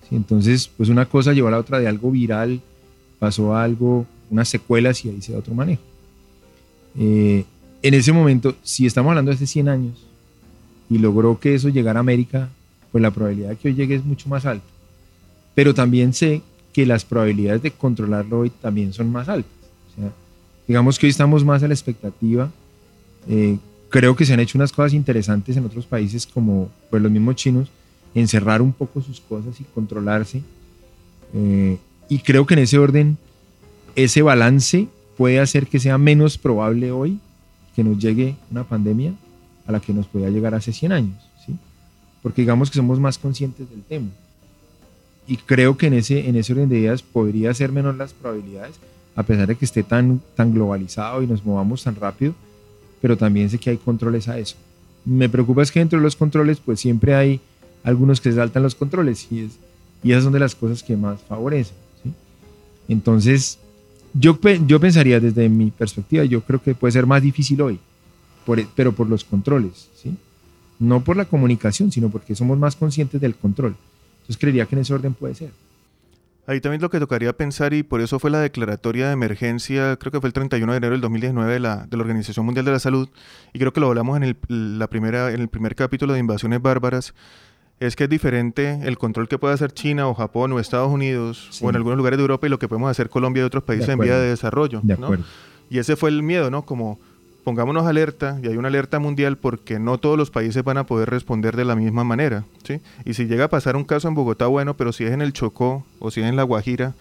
[0.09, 0.17] ¿sí?
[0.17, 2.61] Entonces, pues una cosa llevó a la otra de algo viral,
[3.19, 5.83] pasó a algo, unas secuelas y ahí se da otro manejo.
[6.99, 7.45] Eh,
[7.83, 10.07] en ese momento, si estamos hablando de hace 100 años
[10.91, 12.51] y logró que eso llegara a América,
[12.93, 14.67] pues la probabilidad de que hoy llegue es mucho más alta.
[15.55, 19.51] Pero también sé que las probabilidades de controlarlo hoy también son más altas.
[19.91, 20.13] O sea,
[20.69, 22.51] digamos que hoy estamos más a la expectativa.
[23.29, 27.11] Eh, creo que se han hecho unas cosas interesantes en otros países como pues, los
[27.11, 27.69] mismos chinos,
[28.15, 30.43] encerrar un poco sus cosas y controlarse.
[31.35, 33.17] Eh, y creo que en ese orden,
[33.95, 37.19] ese balance puede hacer que sea menos probable hoy
[37.75, 39.13] que nos llegue una pandemia
[39.67, 41.17] a la que nos podía llegar hace 100 años.
[42.27, 44.09] Porque digamos que somos más conscientes del tema.
[45.29, 48.81] Y creo que en ese, en ese orden de ideas podría ser menos las probabilidades,
[49.15, 52.35] a pesar de que esté tan, tan globalizado y nos movamos tan rápido,
[53.01, 54.57] pero también sé que hay controles a eso.
[55.05, 57.39] Me preocupa es que dentro de los controles, pues siempre hay
[57.85, 59.53] algunos que saltan los controles y, es,
[60.03, 61.77] y esas son de las cosas que más favorecen.
[62.03, 62.11] ¿sí?
[62.89, 63.61] Entonces,
[64.15, 64.37] yo,
[64.67, 67.79] yo pensaría desde mi perspectiva, yo creo que puede ser más difícil hoy,
[68.45, 70.17] por e- pero por los controles, ¿sí?
[70.79, 73.77] No por la comunicación, sino porque somos más conscientes del control.
[74.21, 75.51] Entonces creería que en ese orden puede ser.
[76.49, 80.13] Ahí también lo que tocaría pensar, y por eso fue la declaratoria de emergencia, creo
[80.13, 82.71] que fue el 31 de enero del 2019 de la, de la Organización Mundial de
[82.71, 83.09] la Salud,
[83.53, 84.37] y creo que lo hablamos en el,
[84.79, 87.15] la primera, en el primer capítulo de Invasiones Bárbaras,
[87.81, 91.49] es que es diferente el control que puede hacer China o Japón o Estados Unidos
[91.51, 91.65] Sí.
[91.65, 93.89] o en algunos lugares de Europa y lo que podemos hacer Colombia y otros países
[93.89, 94.81] en vía de desarrollo.
[94.83, 95.07] De ¿no?
[95.07, 95.25] acuerdo.
[95.69, 96.65] Y ese fue el miedo, ¿no?
[96.65, 96.99] Como
[97.47, 101.09] pongámonos alerta, y hay una alerta mundial porque no todos los países van a poder
[101.11, 102.81] responder de la misma manera, ¿sí?
[103.05, 105.33] Y si llega a pasar un caso en Bogotá, bueno, pero si es en el
[105.33, 106.95] Chocó o si es en La Guajira.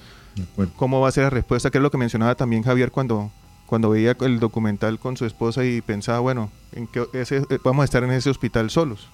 [0.75, 1.71] ¿cómo va a ser la respuesta?
[1.71, 3.31] Que es lo que mencionaba también Javier cuando
[3.65, 7.81] cuando veía el documental con su esposa y pensaba, bueno, ¿en qué ese, eh, vamos
[7.81, 9.07] a estar en ese hospital solos.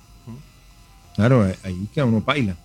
[1.16, 2.56] Claro, ahí- ahí queda uno paila.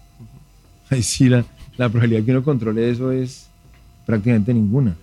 [0.91, 1.45] Ahí sí, la,
[1.77, 3.47] la probabilidad que uno controle eso es
[4.05, 4.97] prácticamente ninguna.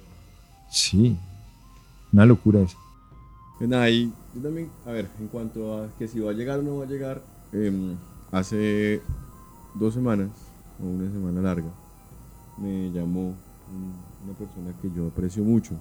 [0.69, 1.15] Sí,
[2.11, 2.75] una locura eso.
[3.57, 6.59] Pues nada, y yo también, a ver, en cuanto a que si va a llegar
[6.59, 7.95] o no va a llegar, em,
[8.31, 9.01] hace
[9.75, 10.29] dos semanas,
[10.81, 11.71] o una semana larga,
[12.57, 13.29] me llamó
[13.71, 15.75] un- una persona que yo aprecio mucho.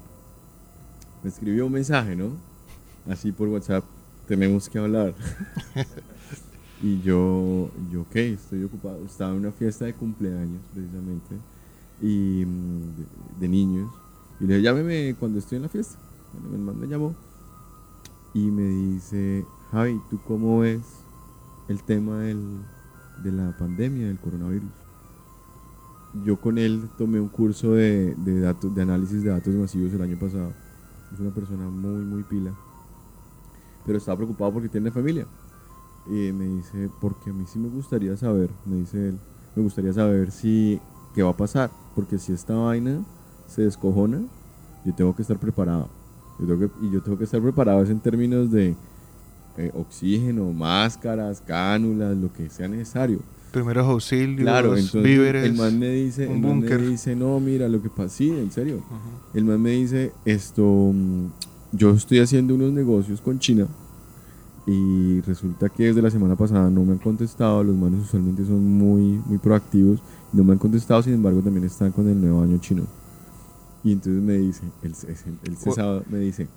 [1.22, 2.30] Me escribió un mensaje, ¿no?
[3.08, 3.85] Así por WhatsApp,
[4.26, 5.14] tenemos que hablar.
[6.82, 9.04] y yo, yo, ok, estoy ocupado.
[9.04, 11.37] Estaba en una fiesta de cumpleaños, precisamente,
[12.00, 13.06] y mm, de,
[13.40, 13.90] de niños.
[14.40, 15.98] Y le dije, llámeme cuando estoy en la fiesta.
[16.32, 17.14] Bueno, el man me llamó
[18.35, 20.83] y me dice, Javi, ¿tú cómo ves
[21.68, 22.61] el tema del-
[23.23, 24.71] de la pandemia, del coronavirus?
[26.25, 30.03] Yo con él tomé un curso de, de datos, de análisis de datos masivos el
[30.03, 30.53] año pasado.
[31.12, 32.53] Es una persona muy, muy pila.
[33.87, 35.27] Pero estaba preocupado porque tiene familia.
[36.07, 39.18] Y me dice, porque a mí sí me gustaría saber, me dice él,
[39.55, 40.81] me gustaría saber si,
[41.14, 41.71] qué va a pasar.
[41.95, 43.01] Porque si esta vaina
[43.47, 44.21] se descojona,
[44.85, 45.88] yo tengo que estar preparado.
[46.38, 48.75] Yo tengo que- y yo tengo que estar preparado en términos de
[49.59, 53.18] eh, oxígeno, máscaras, cánulas, lo que sea necesario.
[53.53, 55.45] Primeros auxilios, Claro, entonces víveres.
[55.45, 58.31] el man me dice, un el man me dice, no, mira lo que pasa, sí,
[58.31, 58.83] en serio.
[59.35, 60.64] El man me dice, esto,
[60.95, 61.27] mm,
[61.73, 63.66] yo estoy haciendo unos negocios con China
[64.66, 68.64] y resulta que desde la semana pasada no me han contestado, los manos usualmente son
[68.64, 70.01] muy, muy proactivos,
[70.33, 72.85] no me han contestado, sin embargo también están con el nuevo año chino.
[73.85, 76.49] Y entonces me dice, el, el, el Cu- sábado me dice,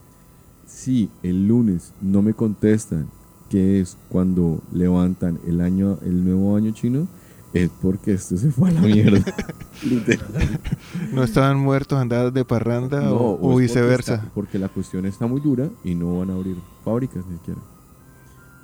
[0.68, 3.08] si el lunes no me contestan,
[3.50, 7.08] que es cuando levantan el año, el nuevo año chino,
[7.54, 9.24] es porque esto se fue a la mierda.
[11.12, 14.16] No estaban muertos, andadas de parranda No, o, o porque viceversa.
[14.16, 17.60] está- Porque, la cuestión está muy dura y no van a abrir fábricas ni siquiera.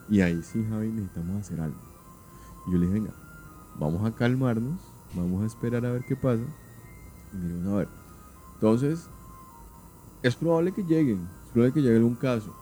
[0.10, 1.76] Y ahí sí, Javi, necesitamos hacer algo.
[2.68, 3.14] Y yo le dije, venga,
[3.80, 4.80] vamos a calmarnos,
[5.16, 6.42] vamos a esperar a ver qué pasa.
[7.34, 7.88] Y miremos a ver.
[8.62, 9.08] Entonces,
[10.22, 12.54] es probable que lleguen, es probable que llegue algún caso.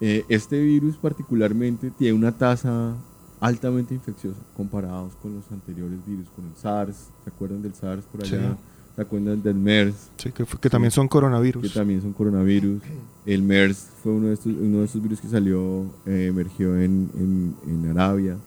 [0.00, 2.94] Eh, este virus particularmente tiene una tasa
[3.38, 8.26] altamente infecciosa comparados con los anteriores virus, con el SARS, ¿se acuerdan del SARS por
[8.26, 8.36] Sí.
[8.36, 8.56] allá?
[8.96, 10.08] ¿Se acuerdan del MERS?
[10.16, 11.62] Sí, que, también son coronavirus.
[11.62, 12.82] que también son coronavirus.
[13.26, 17.10] El MERS fue uno de estos, uno de estos virus que salió, eh, emergió en,
[17.18, 18.38] en, en Arabia,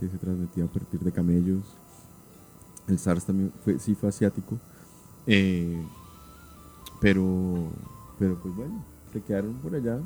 [0.00, 1.62] que se transmitía a partir de camellos.
[2.86, 4.58] El SARS también fue, sí fue asiático.
[5.30, 5.82] Eh,
[7.00, 7.68] pero,
[8.18, 9.98] pero pues bueno, se quedaron por allá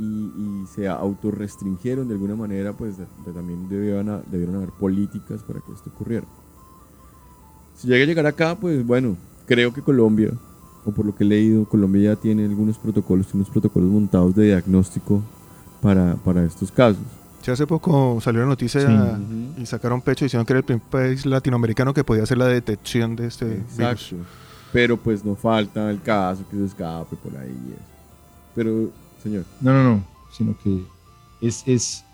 [0.00, 5.72] y, y se autorrestringieron de alguna manera, pues también debieron, debieron haber políticas para que
[5.72, 6.26] esto ocurriera.
[7.76, 10.32] Si llega a llegar acá, pues bueno, creo que Colombia,
[10.84, 14.46] o por lo que he leído, Colombia ya tiene algunos protocolos, unos protocolos montados de
[14.46, 15.22] diagnóstico
[15.80, 17.04] para, para estos casos.
[17.46, 19.62] Sí, hace poco salió la noticia Sí.
[19.62, 23.14] y sacaron pecho diciendo que era el primer país latinoamericano que podía hacer la detección
[23.14, 23.70] de este virus.
[23.78, 24.16] Exacto.
[24.72, 27.74] Pero pues no falta el caso que se escape por ahí y.
[28.52, 28.90] Pero,
[29.22, 30.04] señor, No, no, no,
[30.36, 30.82] sino que
[31.40, 32.04] es, es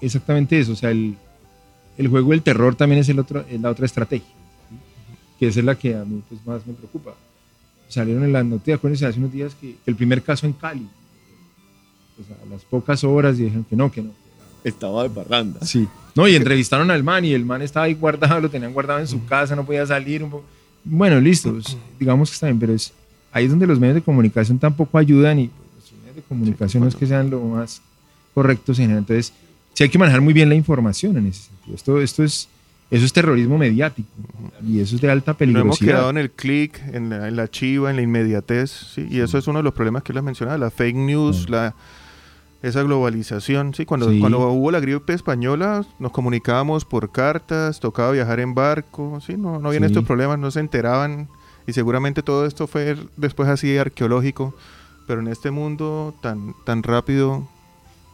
[0.00, 0.70] exactamente eso.
[0.70, 1.18] O sea, el,
[1.98, 4.28] el juego del terror también es, el otro, es la otra estrategia,
[4.70, 4.76] ¿sí?
[5.40, 7.12] que esa es la que a mí pues, más me preocupa.
[7.88, 10.88] Salieron en las noticias, acuérdense, hace unos días que el primer caso en Cali,
[12.14, 14.25] pues a las pocas horas dijeron que no, que no.
[14.68, 15.64] Estaba de parranda.
[15.64, 15.86] Sí.
[16.14, 19.06] No, y entrevistaron al man y el man estaba ahí guardado, lo tenían guardado en
[19.06, 20.22] su casa, no podía salir.
[20.24, 20.44] Un poco.
[20.84, 22.92] Bueno, listo, pues, digamos que está bien, pero es,
[23.32, 26.82] ahí es donde los medios de comunicación tampoco ayudan y pues, los medios de comunicación
[26.82, 27.82] no es que sean lo más
[28.34, 29.00] correctos en general.
[29.00, 29.32] Entonces,
[29.74, 31.74] sí hay que manejar muy bien la información en ese sentido.
[31.74, 32.48] Esto, esto es,
[32.90, 34.08] eso es terrorismo mediático
[34.66, 35.92] y eso es de alta No hemos peligrosidad.
[35.92, 39.06] quedado en el clic, en la, en la chiva, en la inmediatez, ¿sí?
[39.10, 41.74] y eso es uno de los problemas que les mencionaba, la fake news, la,
[42.68, 43.74] esa globalización.
[43.74, 43.84] ¿sí?
[43.86, 44.18] Cuando, Sí.
[44.20, 49.36] cuando hubo la gripe española, nos comunicábamos por cartas, tocaba viajar en barco, ¿sí?
[49.36, 49.86] no, no habían Sí.
[49.88, 51.28] estos problemas, no se enteraban,
[51.66, 54.54] y seguramente todo esto fue después así arqueológico,
[55.06, 57.48] pero en este mundo tan, tan rápido,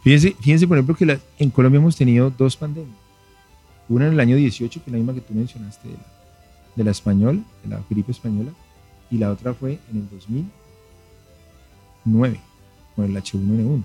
[0.05, 2.97] Fíjense, fíjense, por ejemplo, que la- en Colombia hemos tenido dos pandemias.
[3.89, 6.01] Una en el año 18, que es la misma que tú mencionaste, de la,
[6.75, 8.51] de la español, de la gripe española,
[9.13, 10.09] y la otra fue en el
[12.05, 12.41] 2009,
[12.97, 13.85] con el H1N1.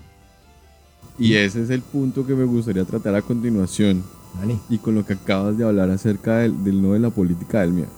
[1.18, 4.02] Y ese es el punto que me gustaría tratar a continuación.
[4.68, 7.72] y con lo que acabas de hablar acerca del, del no de la política del
[7.72, 7.88] miedo.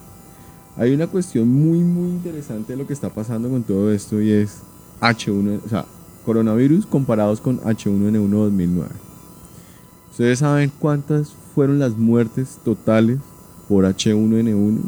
[0.76, 4.30] Hay una cuestión muy, muy interesante de lo que está pasando con todo esto y
[4.30, 4.60] es
[5.00, 5.84] H1, o sea,
[6.24, 8.88] coronavirus comparados con H1N1 2009.
[10.10, 13.18] ¿Ustedes saben cuántas fueron las muertes totales
[13.68, 14.78] por H1N1?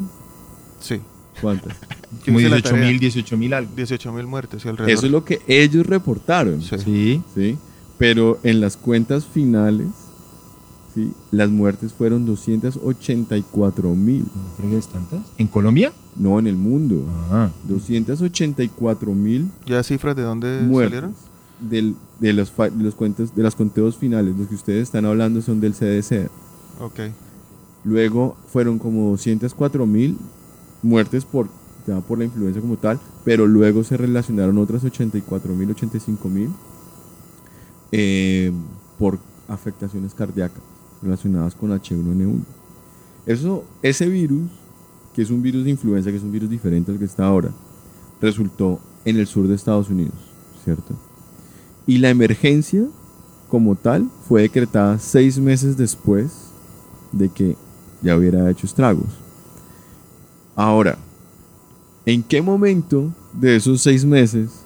[0.81, 1.01] sí.
[1.41, 1.75] ¿Cuántas?
[2.25, 2.89] Como hice la 18 tarea.
[2.91, 3.71] mil, 18 mil algo.
[3.75, 4.91] 18 mil muertes y alrededor.
[4.93, 6.61] Eso es lo que ellos reportaron.
[6.63, 6.77] Sí.
[6.79, 7.23] Sí.
[7.35, 7.59] ¿sí?
[8.03, 9.87] Pero en las cuentas finales,
[10.93, 11.13] ¿sí?
[11.31, 14.25] las muertes fueron 284 mil.
[14.59, 15.21] ¿No tantas?
[15.39, 15.93] ¿En Colombia?
[16.17, 17.05] No en el mundo.
[17.31, 20.99] Ah, 284 mil ¿Ya cifras de dónde muertes.
[20.99, 21.15] salieron?
[21.61, 25.41] Del, de, los, de los cuentas, de las conteos finales, los que ustedes están hablando
[25.41, 26.29] son del CDC.
[26.81, 26.99] Ok.
[27.85, 30.19] Luego fueron como 204 mil
[30.83, 31.47] muertes por,
[31.87, 36.51] ya por la influenza como tal, pero luego se relacionaron otras 84 mil, 85 mil
[37.93, 38.51] eh,
[38.99, 40.63] por afectaciones cardíacas
[41.03, 42.41] relacionadas con H1N1.
[43.27, 44.51] Eso, ese virus,
[45.15, 47.53] que es un virus de influenza, que es un virus diferente al que está ahora,
[48.21, 50.15] resultó en el sur de Estados Unidos,
[50.65, 50.95] ¿cierto?
[51.87, 52.87] Y la emergencia
[53.49, 56.53] como tal fue decretada seis meses después
[57.13, 57.57] de que
[58.01, 59.09] ya hubiera hecho estragos.
[60.57, 60.99] Ahora,
[62.07, 64.62] ¿en qué momento de esos seis meses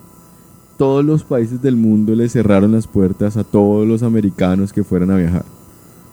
[0.76, 5.10] todos los países del mundo le cerraron las puertas a todos los americanos que fueran
[5.10, 5.44] a viajar?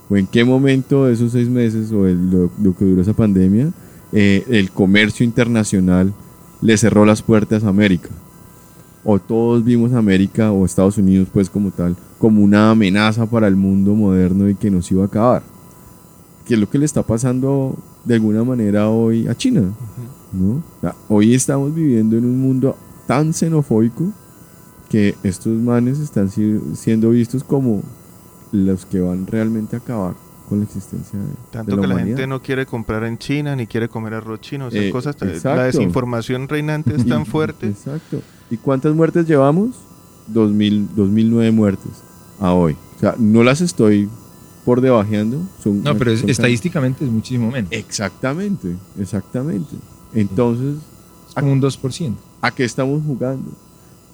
[0.09, 3.13] ¿O en qué momento de esos seis meses o el- lo, lo que duró esa
[3.13, 3.69] pandemia,
[4.11, 6.13] eh, el comercio internacional
[6.61, 8.09] le cerró las puertas a América?
[9.05, 13.49] ¿O todos vimos a América o Estados Unidos pues como tal como una amenaza para
[13.49, 15.43] el mundo moderno y que nos iba a acabar?
[16.45, 19.61] que es lo que le está pasando de alguna manera hoy a China.
[20.33, 20.55] ¿no?
[20.55, 22.75] O sea, hoy estamos viviendo en un mundo
[23.07, 24.11] tan xenofóbico
[24.93, 27.81] que estos manes están si- siendo vistos como
[28.51, 30.13] los que van realmente a acabar
[30.47, 32.17] con la existencia de, de Tanto la que la humanidad.
[32.17, 34.67] gente no quiere comprar en China ni quiere comer arroz chino.
[34.67, 35.55] O sea, Eh, cosas exacto.
[35.57, 37.69] la desinformación reinante es tan fuerte.
[37.69, 38.21] Exacto.
[38.51, 39.71] ¿Y cuántas muertes llevamos?
[40.27, 41.91] 2000, 2009 muertes
[42.39, 42.75] a hoy.
[42.97, 44.07] O sea, no las estoy
[44.63, 45.39] por debajeando.
[45.63, 47.71] Son, no, pero es- son estadísticamente es muchísimo menos.
[47.71, 49.75] Exactamente, exactamente.
[50.13, 50.75] Entonces,
[51.29, 52.13] Es como un 2%.
[52.41, 53.49] ¿a qué estamos jugando?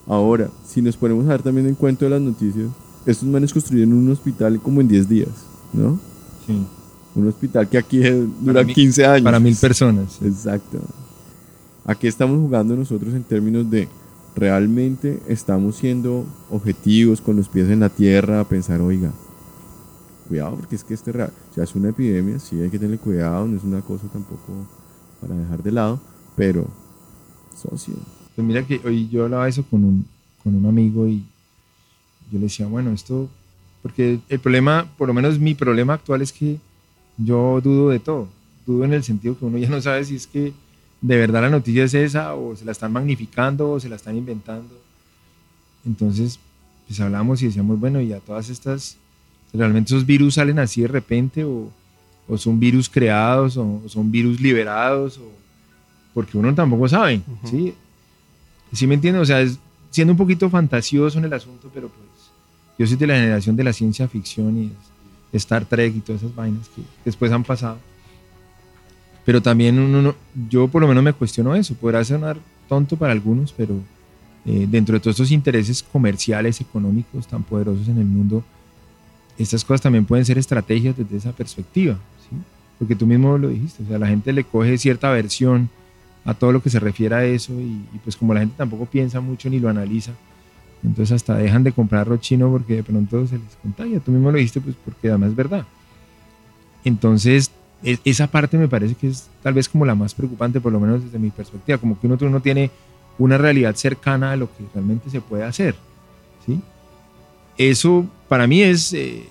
[0.06, 2.68] Ahora, si nos ponemos a ver también en cuento de las noticias,
[3.06, 5.28] estos manes construyeron un hospital como en 10 días,
[5.72, 5.98] ¿no?
[6.46, 6.66] Sí.
[7.14, 8.00] Un hospital que aquí
[8.40, 9.22] dura mí- 15 años.
[9.24, 10.18] Para mil personas.
[10.22, 10.78] Exacto.
[11.84, 13.88] ¿A qué estamos jugando nosotros en términos de
[14.36, 19.10] realmente estamos siendo objetivos con los pies en la tierra a pensar, oiga,
[20.28, 23.46] cuidado porque es que este real, ya es una epidemia, sí hay que tener cuidado,
[23.48, 24.52] no es una cosa tampoco
[25.20, 26.00] para dejar de lado,
[26.36, 26.64] pero
[27.60, 27.94] socio.
[28.40, 30.06] Pues mira que hoy yo hablaba eso con un,
[30.42, 31.18] con un amigo y
[32.32, 33.28] yo le decía, bueno, esto,
[33.82, 36.56] porque el problema, por lo menos mi problema actual es que
[37.18, 38.28] yo dudo de todo.
[38.66, 40.54] Dudo en el sentido que uno ya no sabe si es que
[41.02, 44.16] de verdad la noticia es esa o se la están magnificando o se la están
[44.16, 44.74] inventando.
[45.84, 46.40] Entonces,
[46.86, 48.96] pues hablamos y decíamos, bueno, y a todas estas,
[49.52, 51.70] ¿realmente esos virus salen así de repente o,
[52.26, 55.18] o son virus creados o son virus liberados?
[55.18, 55.30] O,
[56.14, 57.20] porque uno tampoco sabe.
[57.44, 57.74] ¿sí?
[58.72, 59.20] ¿Sí me entiende?
[59.20, 59.58] O sea, es,
[59.90, 62.08] siendo un poquito fantasioso en el asunto, pero pues
[62.78, 64.72] yo soy de la generación de la ciencia ficción y es-
[65.42, 67.78] Star Trek y todas esas vainas que después han pasado.
[69.24, 70.14] Pero también uno, no-
[70.48, 71.74] yo por lo menos me cuestiono eso.
[71.74, 72.36] Podrá sonar
[72.68, 73.74] tonto para algunos, pero
[74.46, 78.42] eh, dentro de todos estos intereses comerciales, económicos tan poderosos en el mundo,
[79.38, 81.94] estas cosas también pueden ser estrategias desde esa perspectiva,
[82.28, 82.36] ¿sí?
[82.78, 85.68] Porque tú mismo lo dijiste, o sea, la gente le coge cierta versión
[86.24, 89.20] a todo lo que se refiere a eso y, pues como la gente tampoco piensa
[89.20, 90.12] mucho ni lo analiza,
[90.82, 94.00] entonces hasta dejan de comprar chino porque de pronto se les contagia.
[94.00, 95.64] Tú mismo lo dijiste, pues porque además es verdad.
[96.84, 97.50] Entonces,
[97.82, 100.80] e- esa parte me parece que es tal vez como la más preocupante, por lo
[100.80, 102.70] menos desde mi perspectiva, como que uno, uno tiene
[103.18, 105.74] una realidad cercana a lo que realmente se puede hacer.
[106.46, 106.60] ¿sí?
[107.58, 109.24] Eso para mí es eh,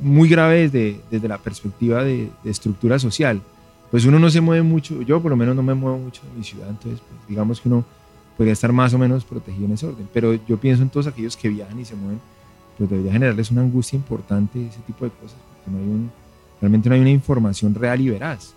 [0.00, 3.40] muy grave desde, desde la perspectiva de estructura social.
[3.90, 6.38] Pues uno no se mueve mucho, yo por lo menos no me muevo mucho en
[6.38, 7.84] mi ciudad, entonces pues, digamos que uno
[8.36, 10.08] podría estar más o menos protegido en ese orden.
[10.12, 12.20] Pero yo pienso en todos aquellos que viajan y se mueven,
[12.76, 16.10] pues debería generarles una angustia importante ese tipo de cosas, porque no hay un,
[16.60, 18.54] realmente no hay una información real y veraz.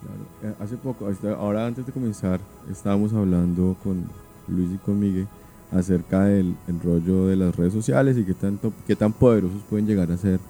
[0.00, 0.54] Claro.
[0.54, 1.06] Eh, Hace poco,
[1.38, 2.40] ahora antes de comenzar,
[2.70, 4.04] estábamos hablando con
[4.48, 5.28] Luis y con Miguel
[5.72, 9.86] acerca del el rollo de las redes sociales y qué, tanto, qué tan poderosos pueden
[9.86, 10.40] llegar a ser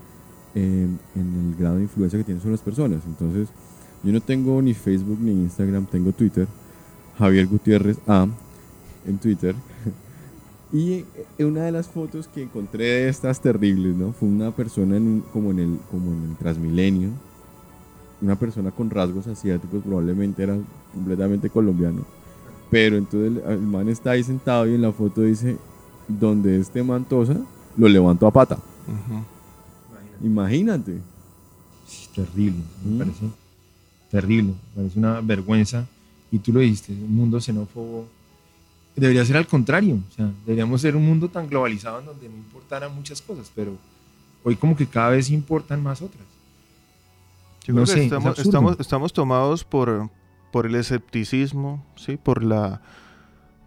[0.55, 3.01] en el grado de influencia que tienen sobre las personas.
[3.07, 3.48] Entonces,
[4.03, 6.48] yo no tengo ni Facebook ni Instagram, tengo Twitter,
[7.18, 8.26] Javier Gutiérrez A
[9.07, 9.55] en Twitter.
[10.72, 11.05] Y
[11.38, 14.12] eh, una de las fotos que encontré de estas terribles, ¿no?
[14.12, 17.09] Fue una persona en como, en el, como en el Transmilenio,
[18.22, 20.57] una persona con rasgos asiáticos, probablemente era
[20.94, 22.05] completamente colombiano.
[22.70, 25.57] Pero entonces el, man está ahí sentado y en la foto dice,
[26.07, 27.34] donde este man tosa,
[27.76, 28.57] lo levanto a pata.
[30.22, 30.98] Imagínate.
[31.86, 32.98] Sí, terrible, me Mm.
[32.98, 33.26] parece
[34.10, 35.86] terrible, me parece una vergüenza
[36.30, 38.06] y tú lo dijiste, un mundo xenófobo,
[38.94, 42.36] debería ser al contrario, o sea, deberíamos ser un mundo tan globalizado en donde no
[42.36, 43.76] importaran muchas cosas, pero
[44.44, 46.24] hoy como que cada vez importan más otras.
[47.64, 50.08] Yo creo que estamos, estamos, estamos, tomados por,
[50.50, 52.16] por el escepticismo, ¿sí?
[52.16, 52.80] por la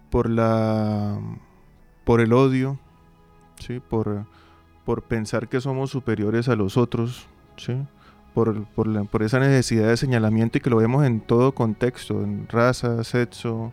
[0.10, 1.20] por la
[2.04, 2.80] por el odio,
[3.60, 3.80] ¿sí?
[3.80, 4.26] por,
[4.86, 7.28] por pensar que somos superiores a los otros,
[7.58, 7.74] ¿sí?
[8.34, 12.48] por, por, por, esa necesidad de señalamiento y que lo vemos en todo contexto, en
[12.50, 13.72] raza, sexo.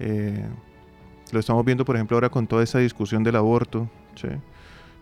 [0.00, 0.44] Eh,
[1.30, 4.28] lo estamos viendo, por ejemplo, ahora con toda esa discusión del aborto, ¿sí?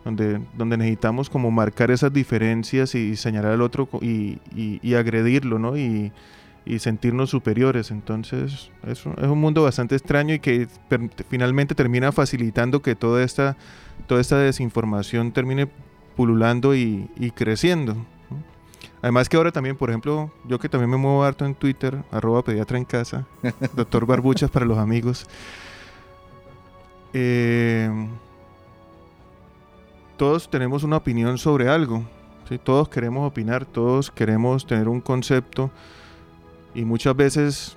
[0.04, 5.76] donde, donde necesitamos como marcar esas diferencias y señalar al otro y, y, agredirlo, ¿no?
[5.76, 6.12] Y,
[6.64, 7.90] y, sentirnos superiores.
[7.90, 10.68] Entonces, es un, es un mundo bastante extraño y que
[11.28, 13.56] finalmente termina facilitando que toda esta,
[14.06, 15.68] toda esta desinformación termine
[16.16, 17.96] pululando y, creciendo.
[19.02, 22.44] Además que ahora también, por ejemplo, yo que también me muevo harto en Twitter, arroba
[22.44, 23.26] pediatra en casa,
[23.74, 25.26] doctor Barbuchas para los amigos.
[27.14, 27.90] Eh,
[30.18, 32.04] todos tenemos una opinión sobre algo.
[32.46, 32.58] ¿sí?
[32.58, 35.70] Todos queremos opinar, todos queremos tener un concepto
[36.74, 37.76] y muchas veces,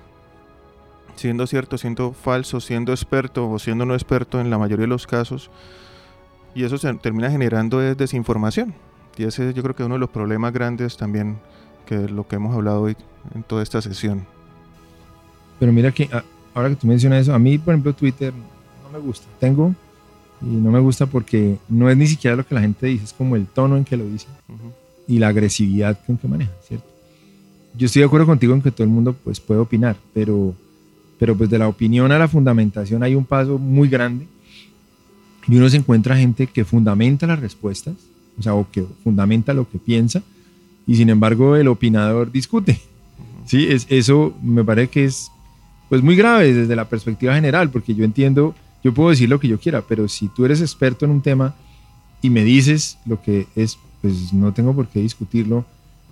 [1.16, 5.06] siendo cierto, siendo falso, siendo experto o siendo no experto en la mayoría de los
[5.06, 5.50] casos,
[6.54, 8.74] y eso se termina generando es desinformación.
[9.16, 11.38] Y ese yo creo que es uno de los problemas grandes también
[11.86, 12.96] que lo que hemos hablado hoy
[13.34, 14.26] en toda esta sesión.
[15.58, 16.24] Pero mira que ah,
[16.54, 18.32] ahora que tú mencionas eso, a mí por ejemplo Twitter
[18.82, 19.26] no me gusta.
[19.38, 19.74] Tengo
[20.40, 23.12] y no me gusta porque no es ni siquiera lo que la gente dice, es
[23.12, 24.26] como el tono en que lo dice
[25.06, 26.93] y la agresividad con que maneja, ¿cierto?
[27.76, 30.54] Yo estoy de acuerdo contigo en que todo el mundo pues, puede opinar, pero,
[31.18, 34.26] pero pues de la opinión a la fundamentación hay un paso muy grande
[35.46, 37.94] y uno se encuentra gente que fundamenta las respuestas,
[38.38, 40.22] o sea, o que fundamenta lo que piensa
[40.86, 42.80] y sin embargo el opinador discute.
[43.46, 45.30] Sí, es, eso me parece que es
[45.88, 48.54] pues muy grave desde la perspectiva general, porque yo entiendo
[48.84, 51.54] yo puedo decir lo que yo quiera, pero si tú eres experto en un tema
[52.20, 55.64] y me dices lo que es, pues no tengo por qué discutirlo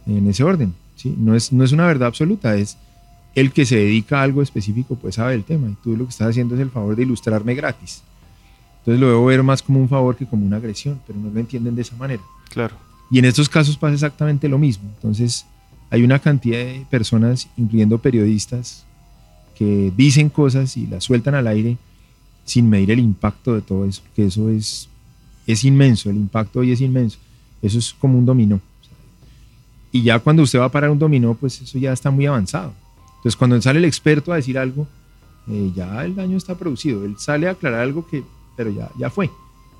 [0.06, 0.74] en ese orden.
[1.02, 1.14] ¿Sí?
[1.18, 2.76] No, es, no es una verdad absoluta, es
[3.34, 5.68] el que se dedica a algo específico, pues sabe el tema.
[5.70, 8.02] Y tú lo que estás haciendo es el favor de ilustrarme gratis.
[8.78, 11.40] Entonces lo debo ver más como un favor que como una agresión, pero no lo
[11.40, 12.22] entienden de esa manera.
[12.50, 12.76] Claro.
[13.10, 14.88] Y en estos casos pasa exactamente lo mismo.
[14.94, 15.46] Entonces
[15.90, 18.84] hay una cantidad de personas, incluyendo periodistas,
[19.54, 21.76] que dicen cosas y las sueltan al aire
[22.44, 24.88] sin medir el impacto de todo eso, que eso es,
[25.46, 27.18] es inmenso, el impacto hoy es inmenso.
[27.60, 28.60] Eso es como un dominó.
[29.92, 32.72] Y ya cuando usted va a parar un dominó, pues eso ya está muy avanzado.
[33.16, 34.88] Entonces cuando sale el experto a decir algo,
[35.48, 37.04] eh, ya el daño está producido.
[37.04, 38.24] Él sale a aclarar algo que,
[38.56, 39.30] pero ya, ya fue,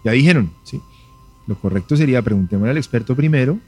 [0.04, 0.80] ya dijeron, ¿sí?
[1.46, 3.58] Lo correcto sería preguntémosle al experto primero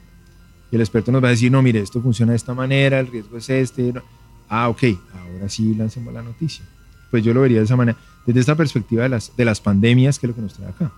[0.71, 3.07] y el experto nos va a decir, no, mire, esto funciona de esta manera, el
[3.07, 3.93] riesgo es este.
[4.47, 4.83] Ah, ok,
[5.13, 6.63] ahora sí lancemos la noticia.
[7.11, 10.19] Pues yo lo vería de esa manera desde esta perspectiva de las, de las pandemias,
[10.19, 10.91] que es lo que nos trae acá.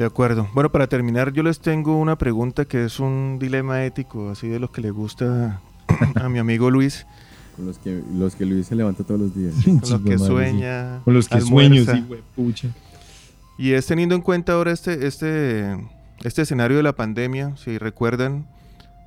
[0.00, 0.48] De acuerdo.
[0.54, 4.58] Bueno, para terminar, yo les tengo una pregunta que es un dilema ético, así de
[4.58, 5.60] los que le gusta
[6.14, 7.06] a mi amigo Luis.
[7.54, 9.54] Con los que, los que Luis se levanta todos los días.
[9.62, 11.02] Con los que sueña.
[11.04, 12.02] Con los que sueño, sí,
[12.34, 12.68] pucha.
[13.58, 15.76] Y es teniendo en cuenta ahora este, este,
[16.24, 18.46] este escenario de la pandemia, si recuerdan,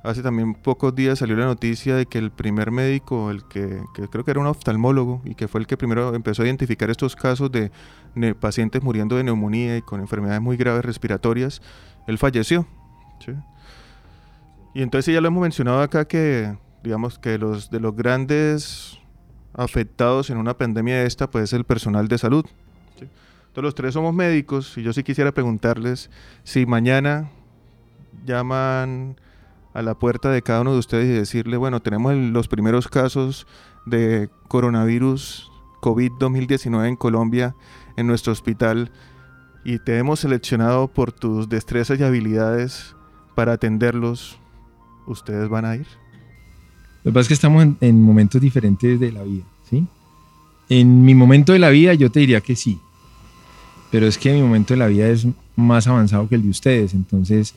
[0.04, 3.80] Hace también pocos días salió la noticia de que el primer médico, el que,
[4.10, 7.16] creo que era un oftalmólogo y que fue el que primero empezó a identificar estos
[7.16, 7.70] casos de
[8.38, 11.62] pacientes muriendo de neumonía y con enfermedades muy graves respiratorias,
[12.06, 12.66] él falleció.
[14.74, 18.98] Y entonces ya lo hemos mencionado acá que, digamos, que los de los grandes
[19.54, 22.44] afectados en una pandemia de esta, pues es el personal de salud.
[22.98, 26.10] Entonces los tres somos médicos y yo sí quisiera preguntarles
[26.42, 27.30] si mañana
[28.26, 29.16] llaman
[29.74, 33.46] a la puerta de cada uno de ustedes y decirle, bueno, tenemos los primeros casos
[33.84, 35.50] de coronavirus
[35.82, 37.56] COVID-2019 en Colombia,
[37.96, 38.92] en nuestro hospital,
[39.64, 42.94] y te hemos seleccionado por tus destrezas y habilidades
[43.34, 44.38] para atenderlos,
[45.06, 45.86] ¿ustedes van a ir?
[47.02, 49.86] Lo que pasa es que estamos en, en momentos diferentes de la vida, ¿sí?
[50.68, 52.78] En mi momento de la vida yo te diría que sí,
[53.90, 56.94] pero es que mi momento de la vida es más avanzado que el de ustedes,
[56.94, 57.54] entonces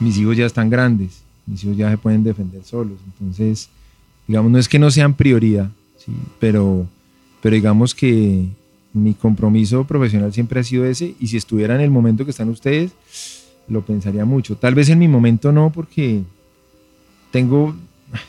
[0.00, 2.98] mis hijos ya están grandes, mis hijos ya se pueden defender solos.
[3.06, 3.68] Entonces,
[4.26, 6.12] digamos, no es que no sean prioridad, ¿sí?
[6.38, 6.86] pero,
[7.40, 8.46] pero digamos que
[8.92, 12.48] mi compromiso profesional siempre ha sido ese y si estuviera en el momento que están
[12.48, 12.92] ustedes,
[13.68, 14.56] lo pensaría mucho.
[14.56, 16.22] Tal vez en mi momento no, porque
[17.30, 17.74] tengo,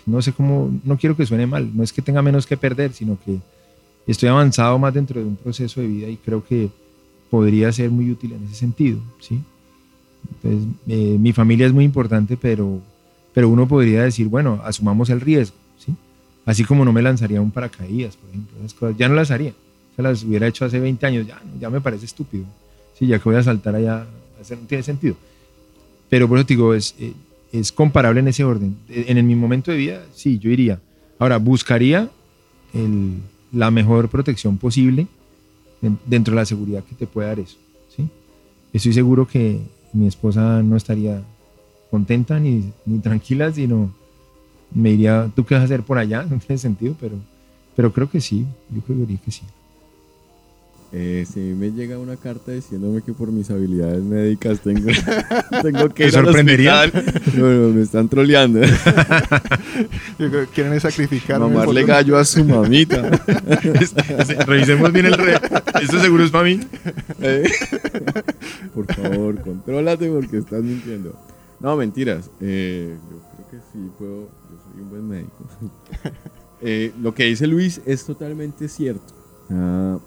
[0.05, 2.93] no sé cómo, no quiero que suene mal, no es que tenga menos que perder,
[2.93, 3.39] sino que
[4.07, 6.70] estoy avanzado más dentro de un proceso de vida y creo que
[7.30, 9.41] podría ser muy útil en ese sentido, ¿sí?
[10.43, 12.80] Entonces, eh, mi familia es muy importante, pero,
[13.34, 15.93] pero uno podría decir, bueno, asumamos el riesgo, ¿sí?
[16.45, 19.53] Así como no me lanzaría un paracaídas, por ejemplo, esas cosas, ya no las haría.
[19.95, 22.45] Se las hubiera hecho hace 20 años, ya, ya me parece estúpido.
[22.97, 24.05] Sí, ya que voy a saltar allá,
[24.49, 25.15] no tiene sentido.
[26.09, 27.13] Pero por eso te digo, es, eh,
[27.51, 28.76] es comparable en ese orden.
[28.89, 30.80] En, en mi momento de vida, sí, yo iría.
[31.20, 32.09] Ahora, buscaría
[32.74, 33.13] el,
[33.51, 35.07] la mejor protección posible
[35.82, 37.57] den- dentro de la seguridad que te puede dar eso.
[37.95, 38.07] ¿sí?
[38.74, 39.59] Estoy seguro que
[39.98, 41.22] mi esposa no estaría
[41.89, 43.91] contenta ni, ni tranquila, sino
[44.74, 46.24] me diría, ¿tú qué vas a hacer por allá?
[46.30, 47.16] No tiene sentido, pero,
[47.76, 49.43] pero creo que sí, yo creería que sí.
[50.94, 54.90] Eh, si me llega una carta diciéndome que por mis habilidades médicas tengo,
[55.62, 56.92] tengo que ¿Te ir al sorprendería?
[57.38, 58.62] Bueno, me están troleando.
[60.54, 61.42] Quieren sacrificar.
[61.42, 63.02] Mamarle gallo a su mamita.
[64.48, 65.34] Revisemos bien el re.
[65.82, 66.60] ¿Esto seguro es para mí?
[67.22, 67.50] Eh,
[68.74, 71.20] Por favor, contrólate porque estás mintiendo.
[71.60, 72.30] No, mentiras.
[72.40, 74.22] Eh, yo creo que sí puedo.
[74.22, 75.50] Yo soy un buen médico.
[76.62, 79.14] Eh, lo que dice Luis es totalmente cierto.
[79.50, 80.00] Ah,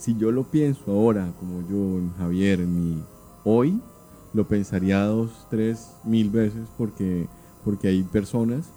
[0.00, 3.02] si yo lo pienso ahora, como yo, en Javier, mi
[3.44, 3.78] hoy,
[4.32, 7.26] lo pensaría dos, tres, mil veces porque,
[7.64, 8.72] porque hay personas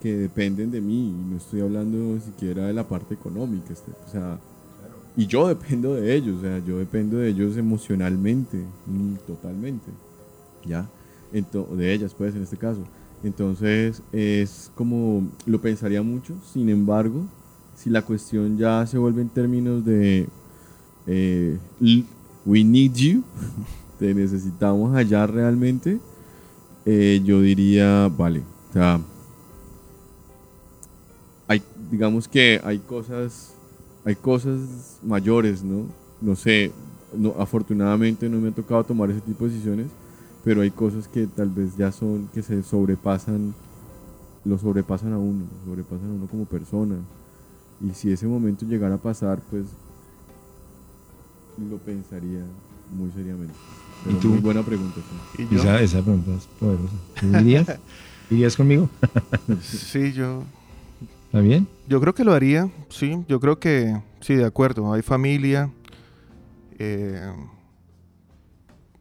[0.00, 3.72] que dependen de mí y no estoy hablando siquiera de la parte económica.
[3.72, 4.40] este, o sea,
[5.16, 9.92] y yo dependo de ellos, o sea, yo dependo de ellos emocionalmente, mm, totalmente,
[10.66, 10.88] ¿ya?
[11.32, 12.80] De ellas, pues, en este caso.
[13.22, 17.26] Entonces, es como, lo pensaría mucho, sin embargo,
[17.76, 20.28] si la cuestión ya se vuelve en términos de,
[21.08, 21.58] eh,
[22.44, 23.24] we need you,
[23.98, 25.98] te necesitamos allá realmente,
[26.84, 29.00] eh, yo diría, vale, o sea,
[31.48, 33.54] hay, digamos que hay cosas,
[34.04, 35.86] hay cosas mayores, ¿no?
[36.20, 36.72] No sé,
[37.16, 39.86] no, afortunadamente no me ha tocado tomar ese tipo de decisiones,
[40.44, 43.54] pero hay cosas que tal vez ya son, que se sobrepasan,
[44.44, 46.96] lo sobrepasan a uno, lo sobrepasan a uno como persona.
[47.80, 49.64] Y si ese momento llegara a pasar, pues
[51.70, 52.40] lo pensaría
[52.96, 53.54] muy seriamente.
[54.04, 54.28] Pero ¿Y tú?
[54.30, 55.00] muy buena pregunta.
[55.36, 55.42] sí.
[55.42, 56.94] Y yo, Esa, esa pregunta es poderosa.
[57.20, 57.78] ¿Tú irías?
[58.30, 58.88] ¿Irías conmigo?
[59.62, 60.42] sí, yo,
[61.26, 61.66] ¿Está bien?
[61.88, 63.18] yo creo que lo haría, sí.
[63.28, 64.92] Yo creo que, sí, de acuerdo.
[64.92, 65.70] Hay familia.
[66.78, 67.32] eh,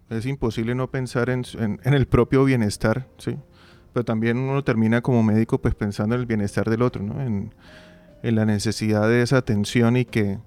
[0.09, 3.35] es imposible no pensar en, en- en el propio bienestar, sí.
[3.93, 7.21] Pero también uno termina como médico pues pensando en el bienestar del otro, ¿no?
[7.21, 7.53] En,
[8.23, 10.37] en la necesidad de esa atención y que,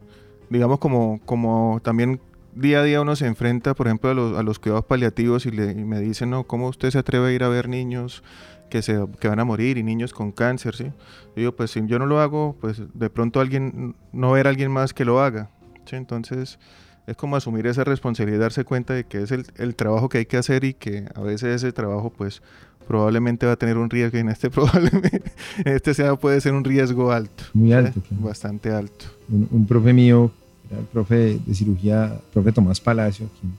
[0.50, 2.20] digamos, como, como también
[2.54, 5.50] día a día uno se enfrenta, por ejemplo, a los, a los cuidados paliativos y,
[5.50, 8.22] le, y me dicen, no, ¿cómo usted se atreve a ir a ver niños
[8.68, 10.92] que, se, que van a morir y niños con cáncer, ¿sí?
[11.36, 14.50] Y digo, pues si yo no lo hago, pues de pronto alguien, no ver a
[14.50, 15.50] alguien más que lo haga,
[15.86, 15.96] ¿sí?
[15.96, 16.58] Entonces
[17.06, 20.18] es como asumir esa responsabilidad y darse cuenta de que es el, el trabajo que
[20.18, 22.42] hay que hacer y que a veces ese trabajo, pues
[22.86, 25.22] probablemente va a tener un riesgo y en este probablemente,
[25.64, 27.44] en este sea puede ser un riesgo alto.
[27.52, 27.74] Muy ¿sí?
[27.74, 28.00] alto.
[28.00, 28.24] claro.
[28.24, 29.06] Bastante alto.
[29.28, 30.32] un, un profe mío,
[30.70, 33.52] era el profe de, cirugía, profe Tomás Palacio, quien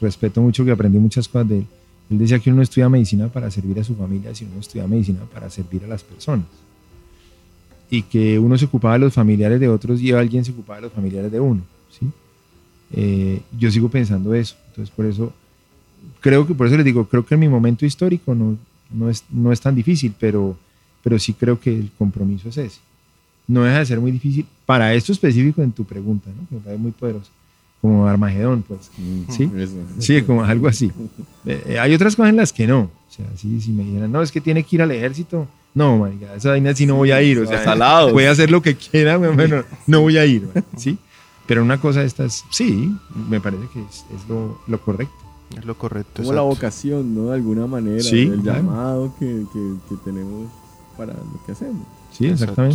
[0.00, 1.66] respeto mucho, que aprendí muchas cosas de él.
[2.10, 4.86] Él decía que uno no estudia medicina para servir a su familia, sino uno estudia
[4.86, 6.46] medicina para servir a las personas.
[7.90, 10.82] Y que uno se ocupaba de los familiares de otros y alguien se ocupaba de
[10.82, 11.62] los familiares de uno.
[11.90, 12.06] ¿sí?
[12.92, 14.56] Eh, yo sigo pensando eso.
[14.68, 15.32] Entonces, por eso,
[16.20, 18.56] creo que, por eso les digo, creo que en mi momento histórico no,
[18.90, 20.56] no, es, no es tan difícil, pero,
[21.02, 22.80] pero sí creo que el compromiso es ese
[23.50, 26.48] no deja de ser muy difícil para esto específico en tu pregunta, ¿no?
[26.48, 27.30] que me parece muy poderoso,
[27.80, 28.88] como Armagedón, pues.
[28.96, 29.50] Mm, Sí.
[29.56, 29.72] eso.
[29.98, 30.92] Sí, como algo así.
[31.44, 32.82] Eh, eh, hay otras cosas en las que no.
[32.82, 35.48] O sea, sí, si me dijeran, no, es que tiene que ir al ejército.
[35.74, 37.40] No, marica, esa vaina sí no voy a ir.
[37.40, 38.12] O sea, Salados.
[38.12, 40.48] voy a hacer lo que quiera, bueno, no voy a ir.
[40.76, 40.98] ¿Sí?
[41.48, 42.94] Pero una cosa de estas, sí,
[43.28, 45.14] me parece que es, es lo, lo correcto.
[45.58, 46.22] Es lo correcto.
[46.22, 47.30] como la vocación, ¿no?
[47.30, 48.58] De alguna manera, Sí, el claro.
[48.60, 50.46] llamado que, que- que tenemos
[50.96, 51.84] para lo que hacemos.
[52.12, 52.68] Sí, Exacto.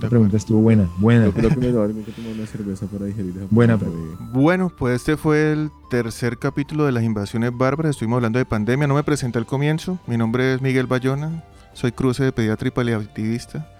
[0.00, 1.26] La pregunta estuvo buena, buena.
[1.26, 3.78] Yo creo que me voy a tener que tomar una cerveza para digerir esa Buena
[3.78, 7.90] pregunta Bueno, pues este fue el tercer capítulo de las invasiones bárbaras.
[7.90, 8.86] Estuvimos hablando de pandemia.
[8.86, 9.98] No me presenté al comienzo.
[10.06, 11.44] Mi nombre es Miguel Bayona.
[11.72, 13.70] Soy cruce de pediatra y paliativista.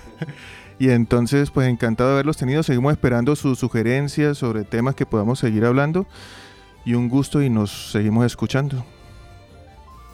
[0.78, 2.62] y entonces, pues encantado de haberlos tenido.
[2.62, 6.06] Seguimos esperando sus sugerencias sobre temas que podamos seguir hablando.
[6.84, 8.84] Y un gusto y nos seguimos escuchando.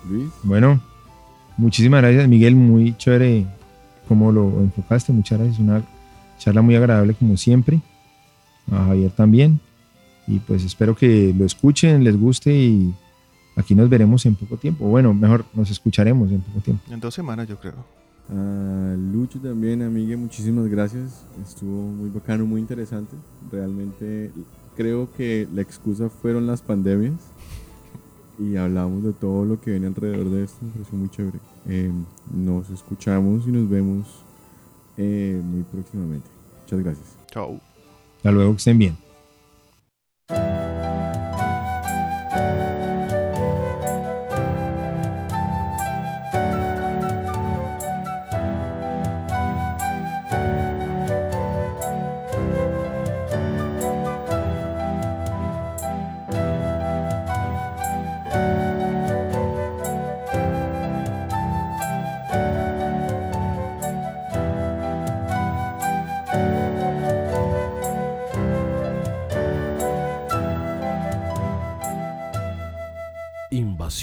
[0.09, 0.81] Luis, Bueno,
[1.57, 2.55] muchísimas gracias, Miguel.
[2.55, 3.47] Muy chévere
[4.09, 5.13] cómo lo enfocaste.
[5.13, 5.59] Muchas gracias.
[5.61, 5.83] Una
[6.39, 7.81] charla muy agradable, como siempre.
[8.71, 9.61] A Javier también.
[10.27, 12.95] Y pues espero que lo escuchen, les guste y
[13.57, 14.87] aquí nos veremos en poco tiempo.
[14.87, 16.83] Bueno, mejor nos escucharemos en poco tiempo.
[16.91, 17.85] En dos semanas, yo creo.
[18.31, 21.25] a Lucho también, amiga, muchísimas gracias.
[21.45, 23.17] Estuvo muy bacano, muy interesante.
[23.51, 24.31] Realmente
[24.77, 27.15] creo que la excusa fueron las pandemias.
[28.39, 30.65] y hablamos de todo lo que viene alrededor de esto.
[30.65, 31.39] Me pareció muy chévere.
[31.69, 31.93] Eh,
[32.33, 34.07] nos escuchamos y nos vemos
[34.97, 36.29] eh, muy próximamente.
[36.63, 37.07] Muchas gracias.
[37.31, 37.61] Chao.
[38.17, 38.97] Hasta luego, que estén bien.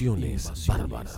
[0.02, 1.09] Invasiones bárbaras.